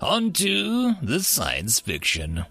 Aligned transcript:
On 0.00 0.32
to 0.32 0.94
the 1.02 1.20
science 1.20 1.78
fiction. 1.78 2.46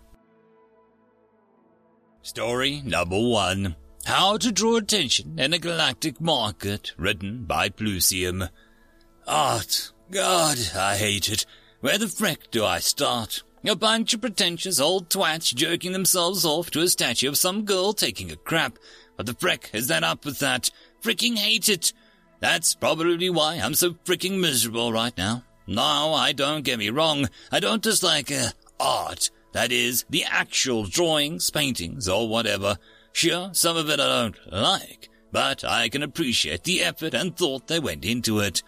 Story 2.22 2.82
number 2.86 3.20
one. 3.20 3.76
How 4.06 4.38
to 4.38 4.52
Draw 4.52 4.78
Attention 4.78 5.40
in 5.40 5.54
a 5.54 5.60
Galactic 5.60 6.22
Market, 6.22 6.92
written 6.96 7.46
by 7.46 7.70
Plusium. 7.70 8.50
Art. 9.28 9.92
God, 10.12 10.60
I 10.76 10.96
hate 10.98 11.28
it. 11.28 11.48
Where 11.82 11.98
the 11.98 12.08
frick 12.08 12.52
do 12.52 12.64
I 12.64 12.80
start? 12.80 13.42
A 13.66 13.76
bunch 13.76 14.14
of 14.14 14.22
pretentious 14.22 14.80
old 14.80 15.10
twats 15.10 15.54
jerking 15.54 15.92
themselves 15.92 16.46
off 16.46 16.70
to 16.72 16.82
a 16.82 16.88
statue 16.88 17.30
of 17.30 17.38
some 17.38 17.66
girl 17.66 17.94
taking 17.94 18.32
a 18.32 18.36
crap. 18.36 18.78
What 19.16 19.26
the 19.26 19.34
frick 19.34 19.72
is 19.74 19.88
that 19.88 20.04
up 20.04 20.24
with 20.24 20.38
that? 20.40 20.70
Fricking 21.02 21.38
hate 21.38 21.68
it. 21.68 21.94
That's 22.42 22.76
probably 22.76 23.30
why 23.30 23.56
I'm 23.56 23.74
so 23.74 23.92
fricking 23.92 24.40
miserable 24.40 24.94
right 24.94 25.18
now. 25.18 25.44
No, 25.70 26.16
I 26.16 26.32
don't 26.32 26.64
get 26.64 26.80
me 26.80 26.90
wrong. 26.90 27.30
I 27.52 27.60
don't 27.60 27.84
dislike 27.84 28.32
uh, 28.32 28.50
art. 28.80 29.30
That 29.52 29.72
is, 29.72 30.04
the 30.10 30.24
actual 30.24 30.86
drawings, 30.86 31.52
paintings, 31.52 32.10
or 32.10 32.28
whatever. 32.28 32.80
Sure, 33.14 33.52
some 33.54 33.78
of 33.78 33.88
it 33.88 34.00
I 34.00 34.08
don't 34.08 34.52
like, 34.52 35.10
but 35.32 35.64
I 35.64 35.88
can 35.90 36.02
appreciate 36.02 36.64
the 36.64 36.82
effort 36.82 37.14
and 37.14 37.38
thought 37.38 37.68
that 37.68 37.84
went 37.84 38.04
into 38.04 38.40
it. 38.40 38.64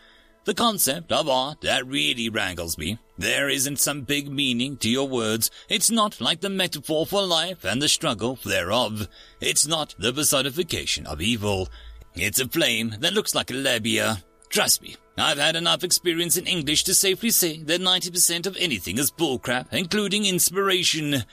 The 0.45 0.53
concept 0.53 1.11
of 1.11 1.27
art 1.27 1.61
that 1.61 1.87
really 1.87 2.29
wrangles 2.29 2.77
me. 2.77 2.99
There 3.17 3.49
isn't 3.49 3.79
some 3.79 4.01
big 4.01 4.31
meaning 4.31 4.77
to 4.77 4.89
your 4.89 5.07
words. 5.07 5.49
It's 5.69 5.89
not 5.89 6.21
like 6.21 6.41
the 6.41 6.49
metaphor 6.51 7.07
for 7.07 7.23
life 7.23 7.63
and 7.63 7.81
the 7.81 7.89
struggle 7.89 8.37
thereof. 8.45 9.07
It's 9.39 9.65
not 9.65 9.95
the 9.97 10.13
personification 10.13 11.07
of 11.07 11.19
evil. 11.19 11.67
It's 12.13 12.39
a 12.39 12.47
flame 12.47 12.95
that 12.99 13.13
looks 13.13 13.33
like 13.33 13.49
a 13.49 13.55
labia. 13.55 14.23
Trust 14.51 14.81
me, 14.81 14.97
I've 15.17 15.37
had 15.37 15.55
enough 15.55 15.81
experience 15.81 16.35
in 16.35 16.45
English 16.45 16.83
to 16.83 16.93
safely 16.93 17.29
say 17.29 17.63
that 17.63 17.79
90% 17.79 18.45
of 18.45 18.57
anything 18.57 18.97
is 18.97 19.09
bullcrap, 19.09 19.67
including 19.71 20.25
inspiration. 20.25 21.23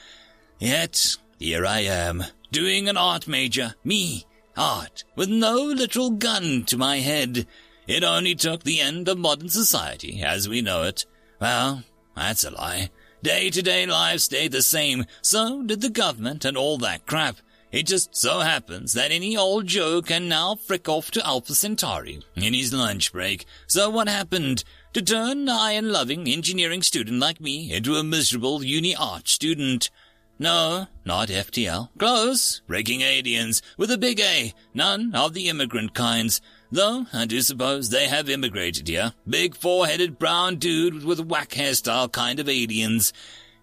Yet, 0.57 1.17
here 1.37 1.65
I 1.65 1.81
am, 1.81 2.23
doing 2.51 2.87
an 2.87 2.95
art 2.95 3.27
major, 3.27 3.75
me, 3.83 4.25
art, 4.55 5.03
with 5.17 5.27
no 5.27 5.55
literal 5.63 6.11
gun 6.11 6.63
to 6.67 6.77
my 6.77 6.99
head. 6.99 7.45
It 7.87 8.05
only 8.05 8.35
took 8.35 8.63
the 8.63 8.79
end 8.79 9.09
of 9.09 9.17
modern 9.17 9.49
society 9.49 10.21
as 10.23 10.47
we 10.47 10.61
know 10.61 10.83
it. 10.83 11.05
Well, 11.41 11.83
that's 12.15 12.45
a 12.45 12.51
lie. 12.51 12.89
Day-to-day 13.21 13.85
life 13.85 14.21
stayed 14.21 14.53
the 14.53 14.61
same, 14.61 15.05
so 15.21 15.61
did 15.63 15.81
the 15.81 15.89
government 15.89 16.45
and 16.45 16.55
all 16.55 16.77
that 16.77 17.05
crap. 17.05 17.37
It 17.71 17.85
just 17.85 18.15
so 18.15 18.39
happens 18.39 18.93
that 18.93 19.11
any 19.11 19.37
old 19.37 19.67
Joe 19.67 20.01
can 20.01 20.27
now 20.27 20.55
frick 20.55 20.89
off 20.89 21.11
to 21.11 21.25
Alpha 21.25 21.53
Centauri 21.53 22.19
in 22.35 22.55
his 22.55 22.73
lunch 22.73 23.11
break. 23.11 23.45
So 23.67 23.91
what 23.91 24.09
happened? 24.09 24.63
To 24.93 25.03
turn 25.03 25.41
an 25.41 25.49
iron-loving 25.49 26.27
engineering 26.27 26.81
student 26.81 27.19
like 27.19 27.39
me 27.39 27.71
into 27.71 27.95
a 27.95 28.03
miserable 28.03 28.63
uni 28.63 28.95
art 28.95 29.27
student. 29.27 29.91
No, 30.39 30.87
not 31.05 31.27
FTL. 31.27 31.89
Close. 31.99 32.61
Breaking 32.65 33.01
aliens 33.01 33.61
with 33.77 33.91
a 33.91 33.99
big 33.99 34.19
A. 34.19 34.53
None 34.73 35.13
of 35.13 35.35
the 35.35 35.47
immigrant 35.47 35.93
kinds. 35.93 36.41
Though 36.71 37.05
I 37.13 37.25
do 37.25 37.39
suppose 37.41 37.89
they 37.89 38.07
have 38.07 38.29
immigrated 38.29 38.87
here. 38.87 39.13
Big 39.27 39.55
four-headed 39.55 40.17
brown 40.17 40.55
dude 40.55 41.03
with 41.03 41.19
whack 41.19 41.49
hairstyle 41.49 42.11
kind 42.11 42.39
of 42.39 42.49
aliens. 42.49 43.13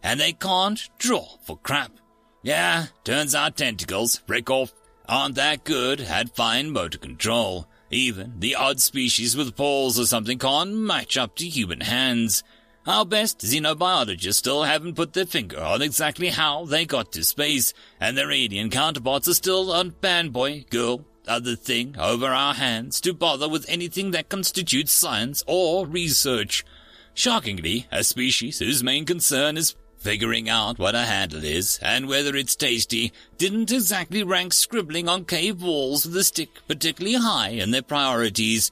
And 0.00 0.20
they 0.20 0.32
can't 0.32 0.88
draw 0.98 1.38
for 1.42 1.56
crap. 1.56 1.90
Yeah, 2.46 2.86
turns 3.02 3.34
out 3.34 3.56
tentacles, 3.56 4.18
frick 4.24 4.48
off, 4.50 4.72
aren't 5.08 5.34
that 5.34 5.64
good 5.64 6.00
at 6.00 6.36
fine 6.36 6.70
motor 6.70 6.96
control. 6.96 7.66
Even 7.90 8.34
the 8.38 8.54
odd 8.54 8.78
species 8.78 9.36
with 9.36 9.56
paws 9.56 9.98
or 9.98 10.06
something 10.06 10.38
can't 10.38 10.72
match 10.72 11.16
up 11.16 11.34
to 11.34 11.48
human 11.48 11.80
hands. 11.80 12.44
Our 12.86 13.04
best 13.04 13.40
xenobiologists 13.40 14.34
still 14.34 14.62
haven't 14.62 14.94
put 14.94 15.12
their 15.12 15.26
finger 15.26 15.60
on 15.60 15.82
exactly 15.82 16.28
how 16.28 16.64
they 16.66 16.86
got 16.86 17.10
to 17.14 17.24
space, 17.24 17.74
and 17.98 18.16
their 18.16 18.30
alien 18.30 18.70
counterparts 18.70 19.26
are 19.26 19.34
still 19.34 19.72
on 19.72 19.90
fanboy, 19.90 20.70
girl, 20.70 21.04
other 21.26 21.56
thing 21.56 21.96
over 21.98 22.26
our 22.26 22.54
hands 22.54 23.00
to 23.00 23.12
bother 23.12 23.48
with 23.48 23.68
anything 23.68 24.12
that 24.12 24.28
constitutes 24.28 24.92
science 24.92 25.42
or 25.48 25.84
research. 25.84 26.64
Shockingly, 27.12 27.88
a 27.90 28.04
species 28.04 28.60
whose 28.60 28.84
main 28.84 29.04
concern 29.04 29.56
is 29.56 29.74
Figuring 30.06 30.48
out 30.48 30.78
what 30.78 30.94
a 30.94 31.00
handle 31.00 31.42
is 31.42 31.80
and 31.82 32.06
whether 32.06 32.36
it's 32.36 32.54
tasty 32.54 33.12
didn't 33.38 33.72
exactly 33.72 34.22
rank 34.22 34.52
scribbling 34.52 35.08
on 35.08 35.24
cave 35.24 35.60
walls 35.60 36.06
with 36.06 36.16
a 36.16 36.22
stick 36.22 36.48
particularly 36.68 37.16
high 37.16 37.48
in 37.48 37.72
their 37.72 37.82
priorities. 37.82 38.70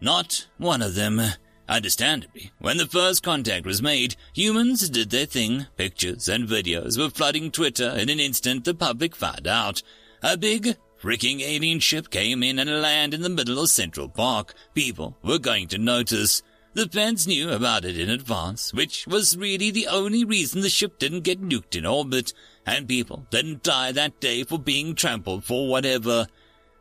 Not 0.00 0.48
one 0.58 0.82
of 0.82 0.96
them. 0.96 1.22
Understandably, 1.68 2.50
when 2.58 2.78
the 2.78 2.88
first 2.88 3.22
contact 3.22 3.64
was 3.64 3.80
made, 3.80 4.16
humans 4.34 4.90
did 4.90 5.10
their 5.10 5.24
thing. 5.24 5.68
Pictures 5.76 6.28
and 6.28 6.48
videos 6.48 6.98
were 6.98 7.10
flooding 7.10 7.52
Twitter 7.52 7.90
in 7.90 8.08
an 8.08 8.18
instant 8.18 8.64
the 8.64 8.74
public 8.74 9.14
found 9.14 9.46
out. 9.46 9.84
A 10.20 10.36
big, 10.36 10.76
freaking 11.00 11.42
alien 11.42 11.78
ship 11.78 12.10
came 12.10 12.42
in 12.42 12.58
and 12.58 12.82
landed 12.82 13.18
in 13.18 13.22
the 13.22 13.28
middle 13.28 13.60
of 13.60 13.68
Central 13.68 14.08
Park. 14.08 14.52
People 14.74 15.16
were 15.22 15.38
going 15.38 15.68
to 15.68 15.78
notice. 15.78 16.42
The 16.74 16.88
fans 16.88 17.26
knew 17.26 17.50
about 17.50 17.84
it 17.84 17.98
in 17.98 18.08
advance, 18.08 18.72
which 18.72 19.06
was 19.06 19.36
really 19.36 19.70
the 19.70 19.88
only 19.88 20.24
reason 20.24 20.62
the 20.62 20.70
ship 20.70 20.98
didn't 20.98 21.20
get 21.20 21.42
nuked 21.42 21.76
in 21.76 21.84
orbit, 21.84 22.32
and 22.64 22.88
people 22.88 23.26
didn't 23.30 23.62
die 23.62 23.92
that 23.92 24.20
day 24.20 24.42
for 24.44 24.58
being 24.58 24.94
trampled 24.94 25.44
for 25.44 25.68
whatever. 25.68 26.26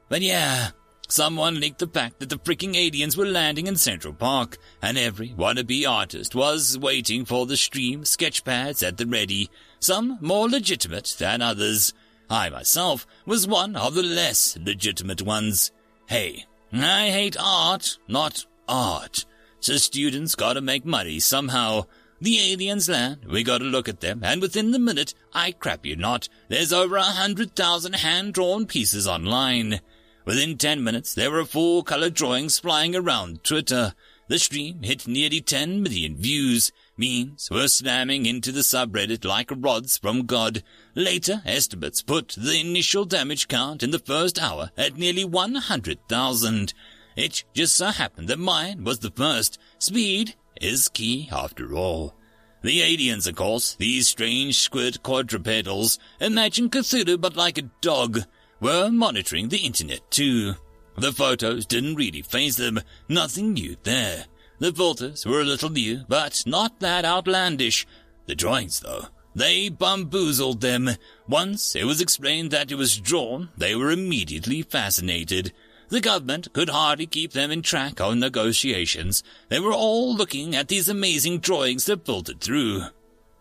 But 0.07 0.21
yeah, 0.21 0.69
someone 1.09 1.59
leaked 1.59 1.79
the 1.79 1.87
fact 1.87 2.19
that 2.19 2.29
the 2.29 2.37
freaking 2.37 2.77
aliens 2.77 3.17
were 3.17 3.25
landing 3.25 3.67
in 3.67 3.75
Central 3.75 4.13
Park, 4.13 4.57
and 4.81 4.97
every 4.97 5.29
wannabe 5.29 5.85
artist 5.85 6.35
was 6.35 6.77
waiting 6.77 7.25
for 7.25 7.45
the 7.45 7.57
stream 7.57 8.05
sketch 8.05 8.45
pads 8.45 8.81
at 8.81 8.95
the 8.95 9.05
ready, 9.05 9.49
some 9.81 10.17
more 10.21 10.49
legitimate 10.49 11.15
than 11.19 11.41
others. 11.41 11.93
I 12.29 12.49
myself 12.49 13.05
was 13.25 13.45
one 13.45 13.75
of 13.75 13.93
the 13.95 14.03
less 14.03 14.57
legitimate 14.57 15.21
ones. 15.21 15.73
Hey, 16.07 16.45
I 16.71 17.09
hate 17.09 17.35
art, 17.37 17.97
not 18.07 18.45
art. 18.69 19.25
So 19.61 19.77
students 19.77 20.33
gotta 20.33 20.59
make 20.59 20.85
money 20.85 21.19
somehow. 21.19 21.85
The 22.19 22.51
aliens 22.51 22.89
land, 22.89 23.25
we 23.29 23.43
gotta 23.43 23.63
look 23.63 23.87
at 23.87 23.99
them, 24.01 24.21
and 24.23 24.41
within 24.41 24.71
the 24.71 24.79
minute, 24.79 25.13
I 25.33 25.51
crap 25.51 25.85
you 25.85 25.95
not, 25.95 26.27
there's 26.49 26.73
over 26.73 26.95
a 26.97 27.03
hundred 27.03 27.55
thousand 27.55 27.93
hand-drawn 27.93 28.65
pieces 28.65 29.07
online. 29.07 29.79
Within 30.25 30.57
ten 30.57 30.83
minutes, 30.83 31.13
there 31.13 31.31
were 31.31 31.45
full-color 31.45 32.09
drawings 32.09 32.57
flying 32.57 32.95
around 32.95 33.43
Twitter. 33.43 33.93
The 34.27 34.39
stream 34.39 34.81
hit 34.81 35.07
nearly 35.07 35.41
10 35.41 35.83
million 35.83 36.15
views. 36.15 36.71
Memes 36.95 37.49
were 37.51 37.67
slamming 37.67 38.25
into 38.25 38.51
the 38.51 38.61
subreddit 38.61 39.25
like 39.25 39.51
rods 39.53 39.97
from 39.97 40.25
God. 40.25 40.63
Later 40.95 41.41
estimates 41.45 42.01
put 42.01 42.35
the 42.37 42.59
initial 42.61 43.03
damage 43.03 43.47
count 43.47 43.83
in 43.83 43.91
the 43.91 43.99
first 43.99 44.41
hour 44.41 44.71
at 44.77 44.95
nearly 44.95 45.25
100,000. 45.25 46.73
It 47.15 47.43
just 47.53 47.75
so 47.75 47.87
happened 47.87 48.27
that 48.29 48.39
mine 48.39 48.83
was 48.83 48.99
the 48.99 49.11
first. 49.11 49.59
Speed 49.79 50.35
is 50.59 50.89
key 50.89 51.29
after 51.31 51.73
all. 51.73 52.15
The 52.63 52.81
aliens, 52.81 53.25
of 53.25 53.35
course, 53.35 53.75
these 53.75 54.07
strange 54.07 54.59
squid 54.59 54.99
quadrupedals, 55.03 55.97
imagine 56.19 56.69
Cthulhu 56.69 57.19
but 57.19 57.35
like 57.35 57.57
a 57.57 57.69
dog, 57.81 58.21
were 58.59 58.91
monitoring 58.91 59.49
the 59.49 59.65
internet 59.65 60.09
too. 60.11 60.53
The 60.95 61.11
photos 61.11 61.65
didn't 61.65 61.95
really 61.95 62.21
faze 62.21 62.57
them, 62.57 62.79
nothing 63.09 63.53
new 63.53 63.77
there. 63.83 64.25
The 64.59 64.71
filters 64.71 65.25
were 65.25 65.41
a 65.41 65.45
little 65.45 65.71
new, 65.71 66.01
but 66.07 66.43
not 66.45 66.79
that 66.81 67.03
outlandish. 67.03 67.87
The 68.27 68.35
drawings, 68.35 68.79
though, 68.81 69.07
they 69.33 69.69
bamboozled 69.69 70.61
them. 70.61 70.91
Once 71.27 71.75
it 71.75 71.85
was 71.85 72.01
explained 72.01 72.51
that 72.51 72.71
it 72.71 72.75
was 72.75 72.99
drawn, 72.99 73.49
they 73.57 73.75
were 73.75 73.89
immediately 73.89 74.61
fascinated. 74.61 75.51
The 75.91 75.99
government 75.99 76.53
could 76.53 76.69
hardly 76.69 77.05
keep 77.05 77.33
them 77.33 77.51
in 77.51 77.61
track 77.63 77.99
on 77.99 78.21
negotiations. 78.21 79.23
They 79.49 79.59
were 79.59 79.73
all 79.73 80.15
looking 80.15 80.55
at 80.55 80.69
these 80.69 80.87
amazing 80.87 81.39
drawings 81.39 81.83
that 81.85 82.05
filtered 82.05 82.39
through. 82.39 82.83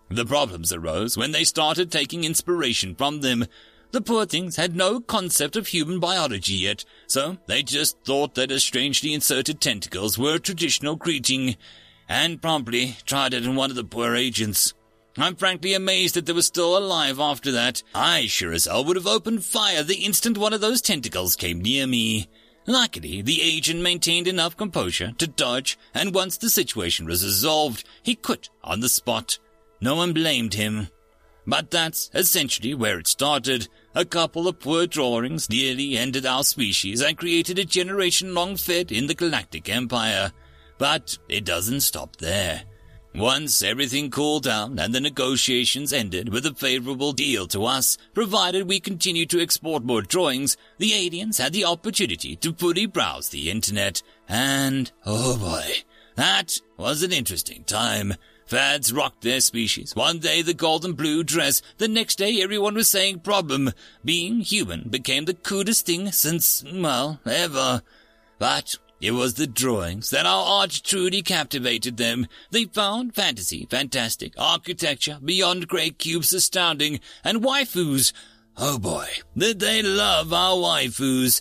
The 0.08 0.26
problems 0.26 0.72
arose 0.72 1.16
when 1.16 1.30
they 1.30 1.44
started 1.44 1.92
taking 1.92 2.24
inspiration 2.24 2.96
from 2.96 3.20
them. 3.20 3.46
The 3.92 4.00
poor 4.00 4.26
things 4.26 4.56
had 4.56 4.74
no 4.74 4.98
concept 4.98 5.54
of 5.54 5.68
human 5.68 6.00
biology 6.00 6.54
yet, 6.54 6.84
so 7.06 7.38
they 7.46 7.62
just 7.62 7.96
thought 8.04 8.34
that 8.34 8.50
a 8.50 8.58
strangely 8.58 9.14
inserted 9.14 9.60
tentacles 9.60 10.18
were 10.18 10.34
a 10.34 10.40
traditional 10.40 10.96
greeting, 10.96 11.56
and 12.08 12.42
promptly 12.42 12.96
tried 13.06 13.32
it 13.32 13.46
on 13.46 13.54
one 13.54 13.70
of 13.70 13.76
the 13.76 13.84
poor 13.84 14.16
agents. 14.16 14.74
I'm 15.16 15.36
frankly 15.36 15.74
amazed 15.74 16.14
that 16.14 16.26
they 16.26 16.32
were 16.32 16.42
still 16.42 16.76
alive 16.76 17.20
after 17.20 17.52
that. 17.52 17.82
I 17.94 18.26
sure 18.26 18.52
as 18.52 18.66
hell 18.66 18.84
would 18.84 18.96
have 18.96 19.06
opened 19.06 19.44
fire 19.44 19.84
the 19.84 20.04
instant 20.04 20.38
one 20.38 20.52
of 20.52 20.60
those 20.60 20.80
tentacles 20.80 21.36
came 21.36 21.60
near 21.60 21.86
me. 21.86 22.28
Luckily, 22.70 23.20
the 23.20 23.42
agent 23.42 23.80
maintained 23.80 24.28
enough 24.28 24.56
composure 24.56 25.10
to 25.18 25.26
dodge, 25.26 25.76
and 25.92 26.14
once 26.14 26.36
the 26.36 26.48
situation 26.48 27.04
was 27.04 27.24
resolved, 27.24 27.82
he 28.04 28.14
quit 28.14 28.48
on 28.62 28.78
the 28.78 28.88
spot. 28.88 29.40
No 29.80 29.96
one 29.96 30.12
blamed 30.12 30.54
him. 30.54 30.86
But 31.44 31.72
that's 31.72 32.10
essentially 32.14 32.74
where 32.74 33.00
it 33.00 33.08
started. 33.08 33.66
A 33.96 34.04
couple 34.04 34.46
of 34.46 34.60
poor 34.60 34.86
drawings 34.86 35.50
nearly 35.50 35.96
ended 35.96 36.24
our 36.24 36.44
species 36.44 37.02
and 37.02 37.18
created 37.18 37.58
a 37.58 37.64
generation-long 37.64 38.54
fed 38.54 38.92
in 38.92 39.08
the 39.08 39.16
Galactic 39.16 39.68
Empire. 39.68 40.30
But 40.78 41.18
it 41.28 41.44
doesn't 41.44 41.80
stop 41.80 42.18
there. 42.18 42.62
Once 43.14 43.60
everything 43.60 44.08
cooled 44.08 44.44
down 44.44 44.78
and 44.78 44.94
the 44.94 45.00
negotiations 45.00 45.92
ended 45.92 46.28
with 46.28 46.46
a 46.46 46.54
favorable 46.54 47.12
deal 47.12 47.46
to 47.46 47.64
us, 47.64 47.98
provided 48.14 48.68
we 48.68 48.78
continued 48.78 49.28
to 49.28 49.40
export 49.40 49.82
more 49.82 50.00
drawings, 50.00 50.56
the 50.78 50.94
aliens 50.94 51.38
had 51.38 51.52
the 51.52 51.64
opportunity 51.64 52.36
to 52.36 52.52
fully 52.52 52.86
browse 52.86 53.30
the 53.30 53.50
internet. 53.50 54.00
And, 54.28 54.92
oh 55.04 55.36
boy, 55.36 55.82
that 56.14 56.60
was 56.76 57.02
an 57.02 57.12
interesting 57.12 57.64
time. 57.64 58.14
Fads 58.46 58.92
rocked 58.92 59.22
their 59.22 59.40
species. 59.40 59.94
One 59.96 60.18
day 60.18 60.42
the 60.42 60.54
golden 60.54 60.92
blue 60.92 61.24
dress, 61.24 61.62
the 61.78 61.88
next 61.88 62.16
day 62.16 62.40
everyone 62.40 62.74
was 62.74 62.88
saying 62.88 63.20
problem. 63.20 63.72
Being 64.04 64.40
human 64.40 64.88
became 64.88 65.24
the 65.24 65.34
coolest 65.34 65.86
thing 65.86 66.12
since, 66.12 66.64
well, 66.64 67.20
ever. 67.26 67.82
But 68.38 68.76
it 69.00 69.12
was 69.12 69.34
the 69.34 69.46
drawings 69.46 70.10
that 70.10 70.26
our 70.26 70.44
art 70.44 70.82
truly 70.84 71.22
captivated 71.22 71.96
them. 71.96 72.26
They 72.50 72.66
found 72.66 73.14
fantasy, 73.14 73.66
fantastic, 73.70 74.34
architecture, 74.36 75.18
beyond 75.24 75.68
grey 75.68 75.90
cubes 75.90 76.32
astounding, 76.34 77.00
and 77.24 77.42
waifus. 77.42 78.12
Oh 78.56 78.78
boy, 78.78 79.08
did 79.36 79.60
they 79.60 79.82
love 79.82 80.32
our 80.32 80.56
waifus. 80.56 81.40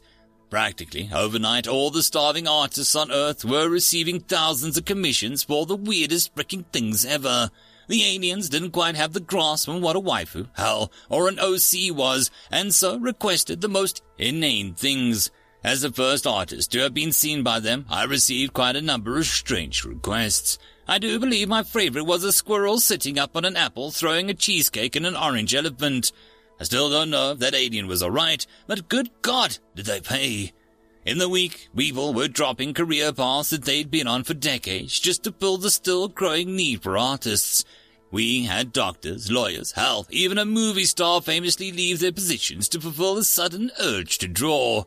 Practically 0.49 1.11
overnight, 1.13 1.67
all 1.67 1.91
the 1.91 2.01
starving 2.01 2.47
artists 2.47 2.95
on 2.95 3.11
Earth 3.11 3.45
were 3.45 3.69
receiving 3.69 4.19
thousands 4.21 4.77
of 4.77 4.85
commissions 4.85 5.43
for 5.43 5.65
the 5.65 5.75
weirdest 5.75 6.33
freaking 6.35 6.65
things 6.71 7.05
ever. 7.05 7.51
The 7.87 8.03
aliens 8.03 8.49
didn't 8.49 8.71
quite 8.71 8.95
have 8.95 9.13
the 9.13 9.19
grasp 9.19 9.67
on 9.67 9.81
what 9.81 9.95
a 9.95 9.99
waifu, 9.99 10.47
hell, 10.55 10.91
or 11.09 11.27
an 11.27 11.39
OC 11.39 11.95
was, 11.95 12.31
and 12.49 12.73
so 12.73 12.97
requested 12.97 13.61
the 13.61 13.67
most 13.67 14.01
inane 14.17 14.73
things. 14.75 15.29
As 15.63 15.81
the 15.81 15.91
first 15.91 16.25
artist 16.25 16.71
to 16.71 16.79
have 16.79 16.93
been 16.93 17.11
seen 17.11 17.43
by 17.43 17.59
them, 17.59 17.85
I 17.89 18.05
received 18.05 18.53
quite 18.53 18.77
a 18.77 18.81
number 18.81 19.17
of 19.17 19.25
strange 19.25 19.83
requests. 19.83 20.57
I 20.87 20.99
do 20.99 21.19
believe 21.19 21.49
my 21.49 21.63
favorite 21.63 22.05
was 22.05 22.23
a 22.23 22.31
squirrel 22.31 22.79
sitting 22.79 23.19
up 23.19 23.35
on 23.35 23.43
an 23.43 23.57
apple 23.57 23.91
throwing 23.91 24.29
a 24.29 24.33
cheesecake 24.33 24.95
and 24.95 25.05
an 25.05 25.17
orange 25.17 25.53
elephant. 25.53 26.13
I 26.61 26.63
still 26.63 26.89
don't 26.89 27.09
know 27.09 27.31
if 27.31 27.39
that 27.39 27.53
alien 27.53 27.87
was 27.87 28.01
alright, 28.01 28.47
but 28.67 28.87
good 28.87 29.09
God, 29.21 29.57
did 29.75 29.85
they 29.85 29.99
pay. 29.99 30.53
In 31.05 31.17
the 31.17 31.27
week, 31.27 31.67
people 31.75 32.13
were 32.13 32.29
dropping 32.29 32.73
career 32.73 33.11
paths 33.11 33.49
that 33.49 33.65
they'd 33.65 33.91
been 33.91 34.07
on 34.07 34.23
for 34.23 34.33
decades 34.33 34.97
just 34.97 35.23
to 35.23 35.33
fill 35.33 35.57
the 35.57 35.71
still 35.71 36.07
growing 36.07 36.55
need 36.55 36.83
for 36.83 36.97
artists. 36.97 37.65
We 38.11 38.45
had 38.45 38.71
doctors, 38.71 39.29
lawyers, 39.29 39.73
hell, 39.73 40.07
even 40.09 40.37
a 40.37 40.45
movie 40.45 40.85
star 40.85 41.21
famously 41.21 41.71
leave 41.73 41.99
their 41.99 42.13
positions 42.13 42.69
to 42.69 42.81
fulfill 42.81 43.17
a 43.17 43.23
sudden 43.25 43.71
urge 43.79 44.17
to 44.19 44.27
draw. 44.29 44.85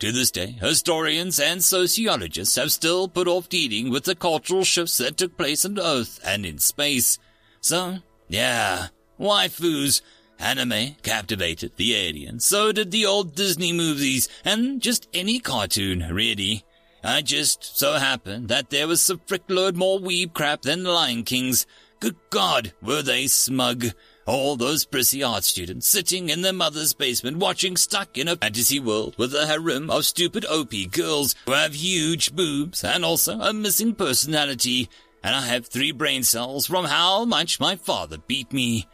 To 0.00 0.12
this 0.12 0.30
day, 0.30 0.56
historians 0.58 1.38
and 1.38 1.62
sociologists 1.62 2.56
have 2.56 2.72
still 2.72 3.06
put 3.06 3.28
off 3.28 3.50
dealing 3.50 3.90
with 3.90 4.04
the 4.04 4.14
cultural 4.14 4.64
shifts 4.64 4.96
that 4.96 5.18
took 5.18 5.36
place 5.36 5.66
on 5.66 5.78
Earth 5.78 6.18
and 6.24 6.46
in 6.46 6.56
space. 6.56 7.18
So, 7.60 7.98
yeah, 8.26 8.88
waifus, 9.20 10.00
Anime 10.38 10.96
captivated 11.02 11.76
the 11.76 11.94
aliens. 11.94 12.46
So 12.46 12.72
did 12.72 12.92
the 12.92 13.04
old 13.04 13.34
Disney 13.34 13.74
movies 13.74 14.26
and 14.42 14.80
just 14.80 15.06
any 15.12 15.38
cartoon, 15.38 16.06
really. 16.10 16.64
I 17.04 17.20
just 17.20 17.78
so 17.78 17.98
happened 17.98 18.48
that 18.48 18.70
there 18.70 18.88
was 18.88 19.10
a 19.10 19.16
frickload 19.16 19.74
more 19.74 19.98
weeb 19.98 20.32
crap 20.32 20.62
than 20.62 20.82
the 20.82 20.92
Lion 20.92 21.24
Kings. 21.24 21.66
Good 22.00 22.16
God, 22.30 22.72
were 22.80 23.02
they 23.02 23.26
smug. 23.26 23.88
All 24.30 24.54
those 24.54 24.84
prissy 24.84 25.24
art 25.24 25.42
students 25.42 25.88
sitting 25.88 26.28
in 26.28 26.42
their 26.42 26.52
mother's 26.52 26.94
basement 26.94 27.38
watching 27.38 27.76
stuck 27.76 28.16
in 28.16 28.28
a 28.28 28.36
fantasy 28.36 28.78
world 28.78 29.16
with 29.18 29.34
a 29.34 29.48
harem 29.48 29.90
of 29.90 30.04
stupid 30.04 30.44
OP 30.44 30.70
girls 30.92 31.34
who 31.46 31.52
have 31.52 31.74
huge 31.74 32.36
boobs 32.36 32.84
and 32.84 33.04
also 33.04 33.40
a 33.40 33.52
missing 33.52 33.92
personality. 33.92 34.88
And 35.24 35.34
I 35.34 35.40
have 35.46 35.66
three 35.66 35.90
brain 35.90 36.22
cells 36.22 36.64
from 36.64 36.84
how 36.84 37.24
much 37.24 37.58
my 37.58 37.74
father 37.74 38.18
beat 38.18 38.52
me. 38.52 38.86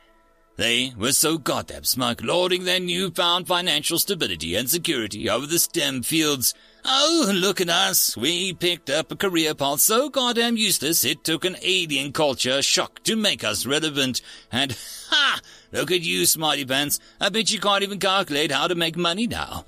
They 0.56 0.94
were 0.96 1.12
so 1.12 1.36
goddamn 1.36 1.84
smug, 1.84 2.24
lauding 2.24 2.64
their 2.64 2.80
newfound 2.80 3.46
financial 3.46 3.98
stability 3.98 4.54
and 4.54 4.70
security 4.70 5.28
over 5.28 5.46
the 5.46 5.58
STEM 5.58 6.02
fields. 6.02 6.54
Oh, 6.88 7.32
look 7.34 7.60
at 7.60 7.68
us. 7.68 8.16
We 8.16 8.52
picked 8.52 8.90
up 8.90 9.10
a 9.10 9.16
career 9.16 9.54
path 9.56 9.80
so 9.80 10.08
goddamn 10.08 10.56
useless 10.56 11.04
it 11.04 11.24
took 11.24 11.44
an 11.44 11.56
alien 11.62 12.12
culture 12.12 12.62
shock 12.62 13.02
to 13.04 13.16
make 13.16 13.42
us 13.42 13.66
relevant. 13.66 14.20
And, 14.52 14.76
ha! 15.10 15.40
Look 15.72 15.90
at 15.90 16.02
you, 16.02 16.26
smarty 16.26 16.64
pants. 16.64 17.00
I 17.20 17.28
bet 17.28 17.50
you 17.50 17.58
can't 17.58 17.82
even 17.82 17.98
calculate 17.98 18.52
how 18.52 18.68
to 18.68 18.76
make 18.76 18.96
money 18.96 19.26
now. 19.26 19.66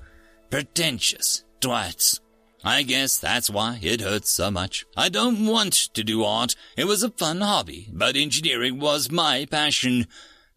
Pretentious 0.49 1.43
twats. 1.59 2.21
I 2.63 2.83
guess 2.83 3.17
that's 3.17 3.49
why 3.49 3.79
it 3.81 4.01
hurts 4.01 4.29
so 4.29 4.49
much. 4.49 4.85
I 4.95 5.09
don't 5.09 5.45
want 5.45 5.73
to 5.93 6.03
do 6.03 6.23
art. 6.23 6.55
It 6.77 6.85
was 6.85 7.03
a 7.03 7.09
fun 7.09 7.41
hobby, 7.41 7.89
but 7.91 8.15
engineering 8.15 8.79
was 8.79 9.11
my 9.11 9.45
passion. 9.45 10.07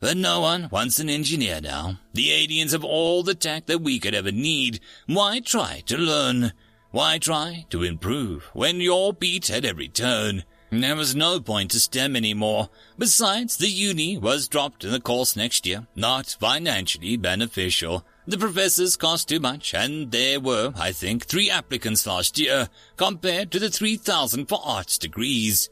But 0.03 0.17
no 0.17 0.41
one 0.41 0.69
wants 0.73 0.99
an 0.99 1.09
engineer 1.09 1.61
now. 1.61 2.01
The 2.13 2.33
aliens 2.33 2.73
have 2.73 2.83
all 2.83 3.23
the 3.23 3.37
tech 3.37 3.67
that 3.67 3.83
we 3.83 4.01
could 4.01 4.17
ever 4.17 4.33
need. 4.33 4.81
Why 5.07 5.39
try 5.39 5.85
to 5.87 5.97
learn? 5.97 6.55
Why 6.91 7.19
try 7.19 7.67
to 7.71 7.85
improve 7.85 8.51
when 8.53 8.81
you're 8.81 9.13
beat 9.13 9.49
at 9.49 9.65
every 9.65 9.87
turn? 9.87 10.43
There 10.73 10.97
was 10.97 11.15
no 11.15 11.39
point 11.39 11.71
to 11.71 11.79
STEM 11.79 12.17
anymore. 12.17 12.69
Besides, 12.99 13.57
the 13.57 13.69
uni 13.69 14.19
was 14.19 14.49
dropped 14.49 14.83
in 14.83 14.91
the 14.91 14.99
course 14.99 15.37
next 15.37 15.67
year. 15.67 15.87
Not 15.95 16.37
financially 16.41 17.17
beneficial. 17.17 18.05
The 18.27 18.39
professors 18.39 18.97
cost 18.97 19.29
too 19.29 19.39
much, 19.39 19.73
and 19.73 20.11
there 20.11 20.41
were, 20.41 20.73
I 20.77 20.91
think, 20.91 21.27
three 21.27 21.49
applicants 21.49 22.09
last 22.09 22.41
year, 22.41 22.69
compared 22.97 23.53
to 23.53 23.61
the 23.61 23.71
3,000 23.71 24.47
for 24.47 24.61
arts 24.65 24.99
degrees. 24.99 25.71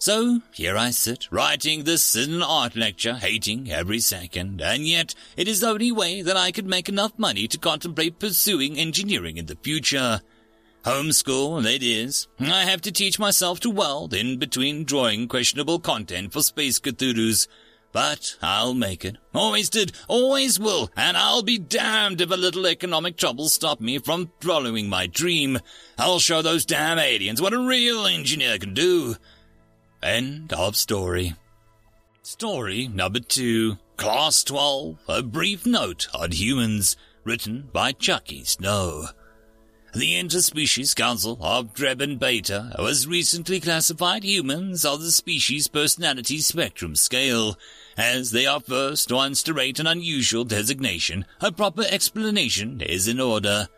So 0.00 0.40
here 0.54 0.78
I 0.78 0.92
sit, 0.92 1.28
writing 1.30 1.84
this 1.84 2.16
in 2.16 2.32
an 2.32 2.42
art 2.42 2.74
lecture, 2.74 3.16
hating 3.16 3.70
every 3.70 4.00
second, 4.00 4.62
and 4.62 4.86
yet 4.86 5.14
it 5.36 5.46
is 5.46 5.60
the 5.60 5.68
only 5.68 5.92
way 5.92 6.22
that 6.22 6.38
I 6.38 6.52
could 6.52 6.64
make 6.64 6.88
enough 6.88 7.12
money 7.18 7.46
to 7.48 7.58
contemplate 7.58 8.18
pursuing 8.18 8.78
engineering 8.78 9.36
in 9.36 9.44
the 9.44 9.58
future. 9.62 10.22
Homeschool, 10.86 11.66
it 11.66 11.82
is. 11.82 12.28
I 12.40 12.64
have 12.64 12.80
to 12.80 12.90
teach 12.90 13.18
myself 13.18 13.60
to 13.60 13.68
weld 13.68 14.14
in 14.14 14.38
between 14.38 14.84
drawing 14.84 15.28
questionable 15.28 15.78
content 15.78 16.32
for 16.32 16.42
Space 16.42 16.78
Cthulhu's. 16.78 17.46
But 17.92 18.38
I'll 18.40 18.72
make 18.72 19.04
it. 19.04 19.18
Always 19.34 19.68
did, 19.68 19.92
always 20.08 20.58
will, 20.58 20.90
and 20.96 21.14
I'll 21.14 21.42
be 21.42 21.58
damned 21.58 22.22
if 22.22 22.30
a 22.30 22.36
little 22.36 22.66
economic 22.66 23.18
trouble 23.18 23.50
stop 23.50 23.82
me 23.82 23.98
from 23.98 24.30
following 24.40 24.88
my 24.88 25.06
dream. 25.06 25.58
I'll 25.98 26.20
show 26.20 26.40
those 26.40 26.64
damn 26.64 26.98
aliens 26.98 27.42
what 27.42 27.52
a 27.52 27.58
real 27.58 28.06
engineer 28.06 28.56
can 28.56 28.72
do. 28.72 29.16
End 30.02 30.52
of 30.54 30.76
story. 30.76 31.34
Story 32.22 32.88
number 32.88 33.20
two. 33.20 33.76
Class 33.96 34.42
12. 34.44 34.96
A 35.08 35.22
brief 35.22 35.66
note 35.66 36.08
on 36.14 36.32
humans. 36.32 36.96
Written 37.24 37.68
by 37.70 37.92
Chucky 37.92 38.44
Snow. 38.44 39.08
The 39.92 40.14
Interspecies 40.14 40.96
Council 40.96 41.36
of 41.42 41.74
Drebin 41.74 42.18
Beta 42.18 42.72
has 42.78 43.06
recently 43.06 43.60
classified 43.60 44.24
humans 44.24 44.86
on 44.86 45.00
the 45.00 45.10
species 45.10 45.68
personality 45.68 46.38
spectrum 46.38 46.96
scale. 46.96 47.58
As 47.98 48.30
they 48.30 48.46
are 48.46 48.60
first 48.60 49.12
ones 49.12 49.42
to 49.42 49.52
rate 49.52 49.80
an 49.80 49.86
unusual 49.86 50.44
designation, 50.44 51.26
a 51.40 51.52
proper 51.52 51.84
explanation 51.90 52.80
is 52.80 53.06
in 53.06 53.20
order. 53.20 53.68